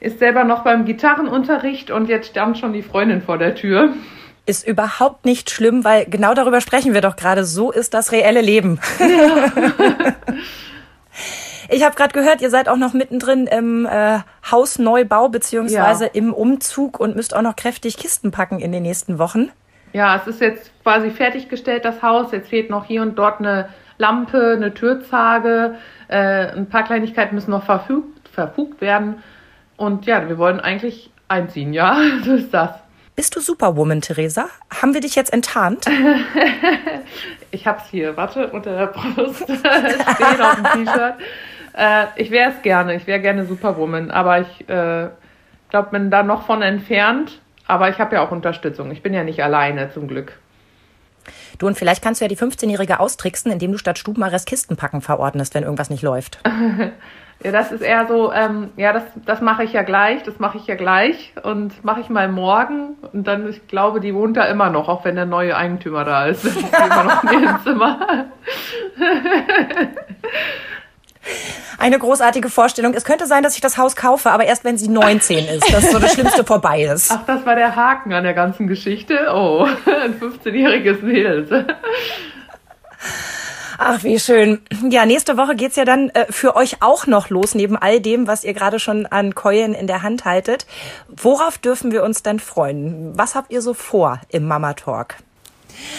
ist 0.00 0.18
selber 0.18 0.44
noch 0.44 0.64
beim 0.64 0.86
Gitarrenunterricht 0.86 1.90
und 1.90 2.08
jetzt 2.08 2.28
stand 2.30 2.56
schon 2.56 2.72
die 2.72 2.82
Freundin 2.82 3.20
vor 3.20 3.36
der 3.36 3.54
Tür. 3.54 3.92
Ist 4.46 4.66
überhaupt 4.66 5.26
nicht 5.26 5.50
schlimm, 5.50 5.84
weil 5.84 6.06
genau 6.06 6.32
darüber 6.32 6.62
sprechen 6.62 6.94
wir 6.94 7.02
doch 7.02 7.16
gerade. 7.16 7.44
So 7.44 7.70
ist 7.70 7.92
das 7.92 8.12
reelle 8.12 8.40
Leben. 8.40 8.80
Ja. 8.98 9.52
Ich 11.72 11.82
habe 11.82 11.96
gerade 11.96 12.12
gehört, 12.12 12.42
ihr 12.42 12.50
seid 12.50 12.68
auch 12.68 12.76
noch 12.76 12.92
mittendrin 12.92 13.46
im 13.46 13.86
äh, 13.86 14.18
Hausneubau 14.50 15.30
beziehungsweise 15.30 16.04
ja. 16.04 16.10
im 16.12 16.34
Umzug 16.34 17.00
und 17.00 17.16
müsst 17.16 17.34
auch 17.34 17.40
noch 17.40 17.56
kräftig 17.56 17.96
Kisten 17.96 18.30
packen 18.30 18.60
in 18.60 18.72
den 18.72 18.82
nächsten 18.82 19.18
Wochen. 19.18 19.50
Ja, 19.94 20.16
es 20.16 20.26
ist 20.26 20.42
jetzt 20.42 20.70
quasi 20.82 21.10
fertiggestellt, 21.10 21.86
das 21.86 22.02
Haus. 22.02 22.30
Jetzt 22.30 22.50
fehlt 22.50 22.68
noch 22.68 22.84
hier 22.84 23.00
und 23.00 23.14
dort 23.18 23.40
eine 23.40 23.70
Lampe, 23.96 24.52
eine 24.54 24.74
Türzage. 24.74 25.76
Äh, 26.08 26.52
ein 26.54 26.68
paar 26.68 26.84
Kleinigkeiten 26.84 27.34
müssen 27.34 27.52
noch 27.52 27.64
verfügt, 27.64 28.28
verfugt 28.28 28.82
werden. 28.82 29.22
Und 29.78 30.04
ja, 30.04 30.28
wir 30.28 30.36
wollen 30.36 30.60
eigentlich 30.60 31.10
einziehen, 31.28 31.72
ja, 31.72 31.96
so 32.22 32.34
ist 32.34 32.52
das. 32.52 32.72
Bist 33.16 33.34
du 33.34 33.40
Superwoman, 33.40 34.02
Theresa? 34.02 34.46
Haben 34.82 34.92
wir 34.92 35.00
dich 35.00 35.14
jetzt 35.14 35.32
enttarnt? 35.32 35.86
ich 37.50 37.66
hab's 37.66 37.88
hier, 37.90 38.14
warte, 38.18 38.48
unter 38.48 38.76
der 38.76 38.86
Brust 38.88 39.44
stehen 39.44 40.40
auf 40.42 40.54
dem 40.56 40.84
T-Shirt. 40.84 41.14
Äh, 41.74 42.06
ich 42.16 42.30
wäre 42.30 42.50
es 42.50 42.62
gerne, 42.62 42.94
ich 42.94 43.06
wäre 43.06 43.20
gerne 43.20 43.44
Superwoman, 43.44 44.10
aber 44.10 44.40
ich 44.40 44.68
äh, 44.68 45.08
glaube, 45.70 45.90
bin 45.90 46.10
da 46.10 46.22
noch 46.22 46.46
von 46.46 46.62
entfernt. 46.62 47.40
Aber 47.66 47.88
ich 47.88 47.98
habe 47.98 48.16
ja 48.16 48.22
auch 48.22 48.30
Unterstützung. 48.30 48.90
Ich 48.90 49.02
bin 49.02 49.14
ja 49.14 49.24
nicht 49.24 49.42
alleine, 49.42 49.90
zum 49.90 50.08
Glück. 50.08 50.38
Du, 51.58 51.66
und 51.66 51.78
vielleicht 51.78 52.02
kannst 52.02 52.20
du 52.20 52.24
ja 52.24 52.28
die 52.28 52.36
15-Jährige 52.36 52.98
austricksen, 52.98 53.52
indem 53.52 53.72
du 53.72 53.78
statt 53.78 53.98
Stubenarrest 53.98 54.46
Kistenpacken 54.46 55.00
verordnest, 55.00 55.54
wenn 55.54 55.62
irgendwas 55.62 55.88
nicht 55.88 56.02
läuft. 56.02 56.38
ja, 57.44 57.52
das 57.52 57.70
ist 57.70 57.82
eher 57.82 58.06
so, 58.08 58.32
ähm, 58.32 58.70
ja, 58.76 58.92
das, 58.92 59.04
das 59.24 59.40
mache 59.40 59.62
ich 59.62 59.72
ja 59.72 59.82
gleich, 59.82 60.22
das 60.24 60.40
mache 60.40 60.58
ich 60.58 60.66
ja 60.66 60.74
gleich 60.74 61.32
und 61.42 61.84
mache 61.84 62.00
ich 62.00 62.08
mal 62.08 62.28
morgen. 62.28 62.96
Und 63.12 63.28
dann, 63.28 63.48
ich 63.48 63.68
glaube, 63.68 64.00
die 64.00 64.14
wohnt 64.14 64.36
da 64.36 64.44
immer 64.46 64.70
noch, 64.70 64.88
auch 64.88 65.04
wenn 65.04 65.14
der 65.14 65.26
neue 65.26 65.56
Eigentümer 65.56 66.04
da 66.04 66.26
ist. 66.26 66.44
Ist 66.44 66.58
immer 66.58 67.04
noch 67.04 67.24
in 67.24 67.42
ihrem 67.42 67.62
Zimmer. 67.62 68.26
eine 71.78 71.98
großartige 71.98 72.48
Vorstellung. 72.48 72.94
Es 72.94 73.04
könnte 73.04 73.26
sein, 73.26 73.42
dass 73.42 73.54
ich 73.54 73.60
das 73.60 73.76
Haus 73.76 73.96
kaufe, 73.96 74.30
aber 74.30 74.44
erst 74.44 74.64
wenn 74.64 74.78
sie 74.78 74.88
19 74.88 75.48
ist, 75.48 75.72
dass 75.72 75.90
so 75.90 75.98
das 75.98 76.12
Schlimmste 76.14 76.44
vorbei 76.44 76.84
ist. 76.84 77.10
Ach, 77.10 77.24
das 77.26 77.44
war 77.44 77.54
der 77.54 77.74
Haken 77.76 78.12
an 78.12 78.24
der 78.24 78.34
ganzen 78.34 78.66
Geschichte. 78.66 79.28
Oh, 79.32 79.64
ein 79.86 80.20
15-jähriges 80.20 81.02
Mädel. 81.02 81.66
Ach, 83.78 84.04
wie 84.04 84.20
schön. 84.20 84.60
Ja, 84.90 85.06
nächste 85.06 85.36
Woche 85.36 85.56
geht's 85.56 85.74
ja 85.74 85.84
dann 85.84 86.10
äh, 86.10 86.26
für 86.30 86.54
euch 86.54 86.82
auch 86.82 87.08
noch 87.08 87.30
los, 87.30 87.56
neben 87.56 87.76
all 87.76 88.00
dem, 88.00 88.28
was 88.28 88.44
ihr 88.44 88.54
gerade 88.54 88.78
schon 88.78 89.06
an 89.06 89.34
Keulen 89.34 89.74
in 89.74 89.88
der 89.88 90.02
Hand 90.02 90.24
haltet. 90.24 90.66
Worauf 91.08 91.58
dürfen 91.58 91.90
wir 91.90 92.04
uns 92.04 92.22
denn 92.22 92.38
freuen? 92.38 93.12
Was 93.16 93.34
habt 93.34 93.50
ihr 93.52 93.60
so 93.60 93.74
vor 93.74 94.20
im 94.28 94.46
Mama 94.46 94.74
Talk? 94.74 95.16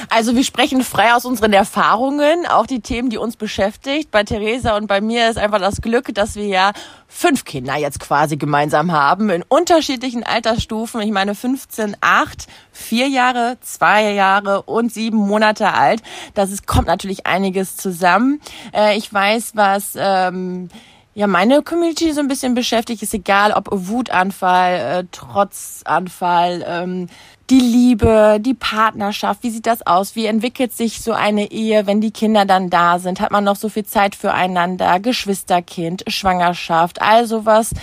Also 0.10 0.36
wir 0.36 0.44
sprechen 0.44 0.84
frei 0.84 1.14
aus 1.14 1.26
unseren 1.26 1.54
Erfahrungen, 1.54 2.46
auch 2.46 2.66
die 2.66 2.82
Themen, 2.82 3.10
die 3.10 3.18
uns 3.18 3.36
beschäftigt. 3.36 4.12
Bei 4.12 4.24
Theresa 4.24 4.76
und 4.78 4.88
bei 4.88 5.02
mir 5.02 5.30
ist 5.30 5.38
einfach 5.38 5.60
das 5.60 5.82
Glück, 5.82 6.14
dass 6.14 6.36
wir 6.36 6.46
ja 6.46 6.72
fünf 7.08 7.46
Kinder 7.46 7.76
jetzt 7.78 8.00
quasi 8.00 8.38
gemeinsam 8.38 8.92
haben, 8.92 9.30
in 9.30 9.44
unterschiedlichen 9.44 10.24
Altersstufen. 10.24 11.02
Ich 11.02 11.12
meine 11.12 11.36
15, 11.36 11.98
8, 12.02 12.48
4 12.72 13.08
Jahre, 13.08 13.58
2 13.62 14.14
Jahre 14.14 14.64
und 14.64 14.94
7 14.94 15.16
Monate 15.16 15.74
alt. 15.74 16.02
Das 16.34 16.52
ist, 16.52 16.68
kommt 16.68 16.88
natürlich 16.88 17.26
einiges 17.26 17.78
zusammen. 17.78 18.42
Äh, 18.74 18.98
ich 18.98 19.12
weiß, 19.14 19.52
was... 19.56 19.94
Ähm, 19.96 20.70
ja, 21.16 21.28
meine 21.28 21.62
Community 21.62 22.12
so 22.12 22.22
ein 22.22 22.28
bisschen 22.28 22.56
beschäftigt, 22.56 23.04
ist 23.04 23.14
egal, 23.14 23.52
ob 23.52 23.68
Wutanfall, 23.72 24.74
äh, 24.74 25.04
Trotzanfall, 25.12 26.66
ähm, 26.68 27.08
die 27.54 27.60
Liebe, 27.60 28.40
die 28.40 28.56
Partnerschaft, 28.56 29.44
wie 29.44 29.52
sieht 29.52 29.68
das 29.68 29.86
aus? 29.86 30.16
Wie 30.16 30.26
entwickelt 30.26 30.74
sich 30.74 31.02
so 31.02 31.12
eine 31.12 31.52
Ehe, 31.52 31.86
wenn 31.86 32.02
die 32.02 32.10
Kinder 32.10 32.46
dann 32.46 32.72
da 32.72 32.98
sind? 32.98 33.22
Hat 33.22 33.30
man 33.30 33.44
noch 33.44 33.58
so 33.58 33.70
viel 33.70 33.86
Zeit 33.86 34.16
füreinander? 34.16 35.00
Geschwisterkind, 35.00 36.04
Schwangerschaft, 36.08 37.00
also 37.00 37.46
was, 37.46 37.76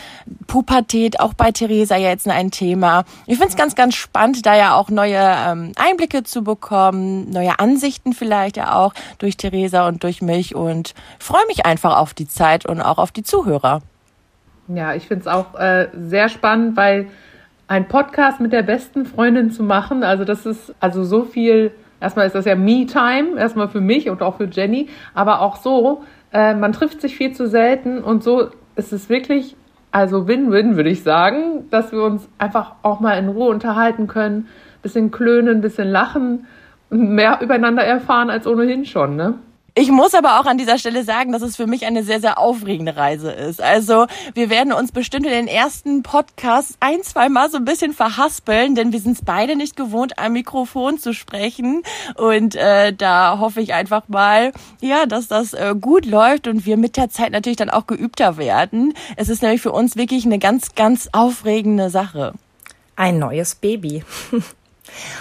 Pubertät, 0.48 1.20
auch 1.20 1.34
bei 1.34 1.52
Theresa 1.52 1.96
jetzt 1.96 2.26
ein 2.26 2.50
Thema. 2.50 3.04
Ich 3.26 3.36
finde 3.36 3.50
es 3.50 3.56
ganz, 3.56 3.76
ganz 3.76 3.94
spannend, 3.94 4.44
da 4.44 4.56
ja 4.56 4.74
auch 4.74 4.90
neue 4.90 5.20
ähm, 5.20 5.70
Einblicke 5.76 6.24
zu 6.24 6.42
bekommen, 6.42 7.30
neue 7.30 7.60
Ansichten 7.60 8.12
vielleicht 8.12 8.56
ja 8.56 8.74
auch 8.74 8.92
durch 9.18 9.36
Theresa 9.36 9.86
und 9.86 10.02
durch 10.02 10.20
mich 10.20 10.56
und 10.56 10.94
freue 11.20 11.46
mich 11.46 11.64
einfach 11.64 11.96
auf 11.96 12.12
die 12.12 12.26
Zeit 12.26 12.66
und 12.66 12.80
auch 12.80 12.98
auf 12.98 13.12
die 13.12 13.22
Zuhörer. 13.22 13.82
Ja, 14.66 14.94
ich 14.94 15.06
finde 15.06 15.20
es 15.20 15.26
auch 15.28 15.54
äh, 15.54 15.90
sehr 15.94 16.28
spannend, 16.28 16.76
weil 16.76 17.06
ein 17.70 17.86
Podcast 17.86 18.40
mit 18.40 18.52
der 18.52 18.64
besten 18.64 19.06
Freundin 19.06 19.52
zu 19.52 19.62
machen. 19.62 20.02
Also 20.02 20.24
das 20.24 20.44
ist 20.44 20.74
also 20.80 21.04
so 21.04 21.22
viel, 21.22 21.70
erstmal 22.00 22.26
ist 22.26 22.34
das 22.34 22.44
ja 22.44 22.56
Me-Time, 22.56 23.38
erstmal 23.38 23.68
für 23.68 23.80
mich 23.80 24.10
und 24.10 24.22
auch 24.22 24.38
für 24.38 24.48
Jenny, 24.50 24.88
aber 25.14 25.40
auch 25.40 25.54
so, 25.54 26.02
äh, 26.32 26.52
man 26.54 26.72
trifft 26.72 27.00
sich 27.00 27.16
viel 27.16 27.32
zu 27.32 27.46
selten 27.46 28.02
und 28.02 28.24
so 28.24 28.48
ist 28.74 28.92
es 28.92 29.08
wirklich, 29.08 29.54
also 29.92 30.26
Win-Win 30.26 30.74
würde 30.74 30.90
ich 30.90 31.04
sagen, 31.04 31.70
dass 31.70 31.92
wir 31.92 32.02
uns 32.02 32.28
einfach 32.38 32.72
auch 32.82 32.98
mal 32.98 33.16
in 33.16 33.28
Ruhe 33.28 33.50
unterhalten 33.50 34.08
können, 34.08 34.48
bisschen 34.82 35.12
klönen, 35.12 35.60
bisschen 35.60 35.88
lachen 35.88 36.46
mehr 36.90 37.38
übereinander 37.40 37.84
erfahren 37.84 38.30
als 38.30 38.48
ohnehin 38.48 38.84
schon, 38.84 39.14
ne? 39.14 39.34
Ich 39.74 39.90
muss 39.90 40.14
aber 40.14 40.40
auch 40.40 40.46
an 40.46 40.58
dieser 40.58 40.78
Stelle 40.78 41.04
sagen, 41.04 41.32
dass 41.32 41.42
es 41.42 41.56
für 41.56 41.66
mich 41.66 41.86
eine 41.86 42.02
sehr, 42.02 42.20
sehr 42.20 42.38
aufregende 42.38 42.96
Reise 42.96 43.30
ist. 43.30 43.62
Also 43.62 44.06
wir 44.34 44.50
werden 44.50 44.72
uns 44.72 44.90
bestimmt 44.90 45.26
in 45.26 45.32
den 45.32 45.46
ersten 45.46 46.02
Podcasts 46.02 46.76
ein, 46.80 47.02
zwei 47.02 47.28
Mal 47.28 47.50
so 47.50 47.58
ein 47.58 47.64
bisschen 47.64 47.92
verhaspeln, 47.92 48.74
denn 48.74 48.92
wir 48.92 49.00
sind 49.00 49.18
es 49.18 49.24
beide 49.24 49.56
nicht 49.56 49.76
gewohnt, 49.76 50.18
am 50.18 50.32
Mikrofon 50.32 50.98
zu 50.98 51.14
sprechen. 51.14 51.82
Und 52.16 52.56
äh, 52.56 52.92
da 52.92 53.38
hoffe 53.38 53.60
ich 53.60 53.72
einfach 53.72 54.08
mal, 54.08 54.52
ja, 54.80 55.06
dass 55.06 55.28
das 55.28 55.52
äh, 55.52 55.74
gut 55.80 56.04
läuft 56.04 56.48
und 56.48 56.66
wir 56.66 56.76
mit 56.76 56.96
der 56.96 57.10
Zeit 57.10 57.32
natürlich 57.32 57.58
dann 57.58 57.70
auch 57.70 57.86
geübter 57.86 58.36
werden. 58.36 58.94
Es 59.16 59.28
ist 59.28 59.42
nämlich 59.42 59.60
für 59.60 59.72
uns 59.72 59.96
wirklich 59.96 60.24
eine 60.24 60.38
ganz, 60.38 60.74
ganz 60.74 61.08
aufregende 61.12 61.90
Sache. 61.90 62.32
Ein 62.96 63.18
neues 63.18 63.54
Baby. 63.54 64.04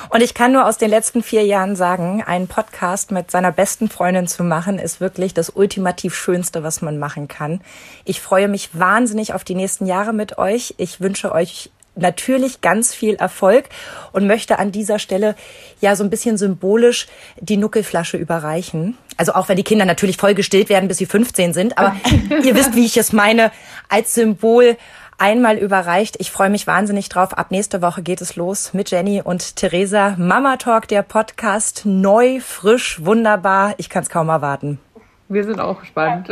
Und 0.10 0.21
ich 0.21 0.34
kann 0.34 0.51
nur 0.51 0.65
aus 0.65 0.77
den 0.77 0.89
letzten 0.89 1.23
vier 1.23 1.45
Jahren 1.45 1.75
sagen, 1.75 2.23
einen 2.23 2.47
Podcast 2.47 3.12
mit 3.12 3.32
seiner 3.32 3.51
besten 3.51 3.89
Freundin 3.89 4.27
zu 4.27 4.43
machen, 4.43 4.79
ist 4.79 5.01
wirklich 5.01 5.34
das 5.34 5.49
ultimativ 5.49 6.15
Schönste, 6.15 6.63
was 6.63 6.82
man 6.82 6.97
machen 6.97 7.27
kann. 7.27 7.62
Ich 8.05 8.21
freue 8.21 8.47
mich 8.47 8.69
wahnsinnig 8.73 9.34
auf 9.34 9.43
die 9.43 9.55
nächsten 9.55 9.86
Jahre 9.86 10.13
mit 10.13 10.38
euch. 10.38 10.75
Ich 10.77 11.01
wünsche 11.01 11.32
euch 11.32 11.69
natürlich 11.95 12.62
ganz 12.62 12.93
viel 12.93 13.15
Erfolg 13.15 13.65
und 14.12 14.27
möchte 14.27 14.60
an 14.60 14.71
dieser 14.71 14.99
Stelle 14.99 15.36
ja 15.82 15.95
so 15.95 16.03
ein 16.03 16.10
bisschen 16.10 16.38
symbolisch 16.38 17.08
die 17.39 17.58
Nuckelflasche 17.58 18.17
überreichen. 18.17 18.97
Also 19.17 19.34
auch 19.34 19.49
wenn 19.49 19.58
die 19.58 19.63
Kinder 19.63 19.86
natürlich 19.86 20.17
voll 20.17 20.34
gestillt 20.34 20.69
werden, 20.69 20.88
bis 20.88 20.97
sie 20.97 21.05
15 21.05 21.53
sind, 21.53 21.77
aber 21.77 21.95
ihr 22.43 22.55
wisst, 22.55 22.75
wie 22.75 22.86
ich 22.86 22.97
es 22.97 23.13
meine, 23.13 23.51
als 23.89 24.13
Symbol 24.13 24.77
einmal 25.19 25.58
überreicht. 25.58 26.15
Ich 26.19 26.32
freue 26.32 26.49
mich 26.49 26.67
wahnsinnig 26.67 27.10
drauf. 27.10 27.38
Ab 27.38 27.51
nächste 27.51 27.82
Woche 27.82 28.01
geht 28.01 28.21
es 28.21 28.36
los 28.36 28.73
mit 28.73 28.91
Jenny 28.91 29.21
und 29.21 29.55
Theresa. 29.55 30.15
Mama 30.17 30.58
Talk, 30.58 30.88
der 30.88 31.03
Podcast. 31.03 31.84
Neu, 31.86 32.39
frisch, 32.39 33.03
wunderbar. 33.03 33.75
Ich 33.77 33.89
kann 33.89 34.03
es 34.03 34.10
kaum 34.10 34.29
erwarten. 34.29 34.79
Wir 35.27 35.43
sind 35.43 35.60
auch 35.60 35.79
gespannt. 35.79 36.27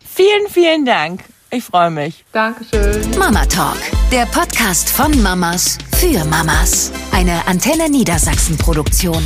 Vielen, 0.00 0.48
vielen 0.48 0.84
Dank. 0.84 1.24
Ich 1.50 1.64
freue 1.64 1.90
mich. 1.90 2.24
Dankeschön. 2.32 3.18
Mama 3.18 3.46
Talk, 3.46 3.78
der 4.12 4.26
Podcast 4.26 4.90
von 4.90 5.22
Mamas 5.22 5.78
für 5.96 6.24
Mamas. 6.26 6.92
Eine 7.10 7.46
Antenne 7.46 7.88
Niedersachsen 7.88 8.58
Produktion. 8.58 9.22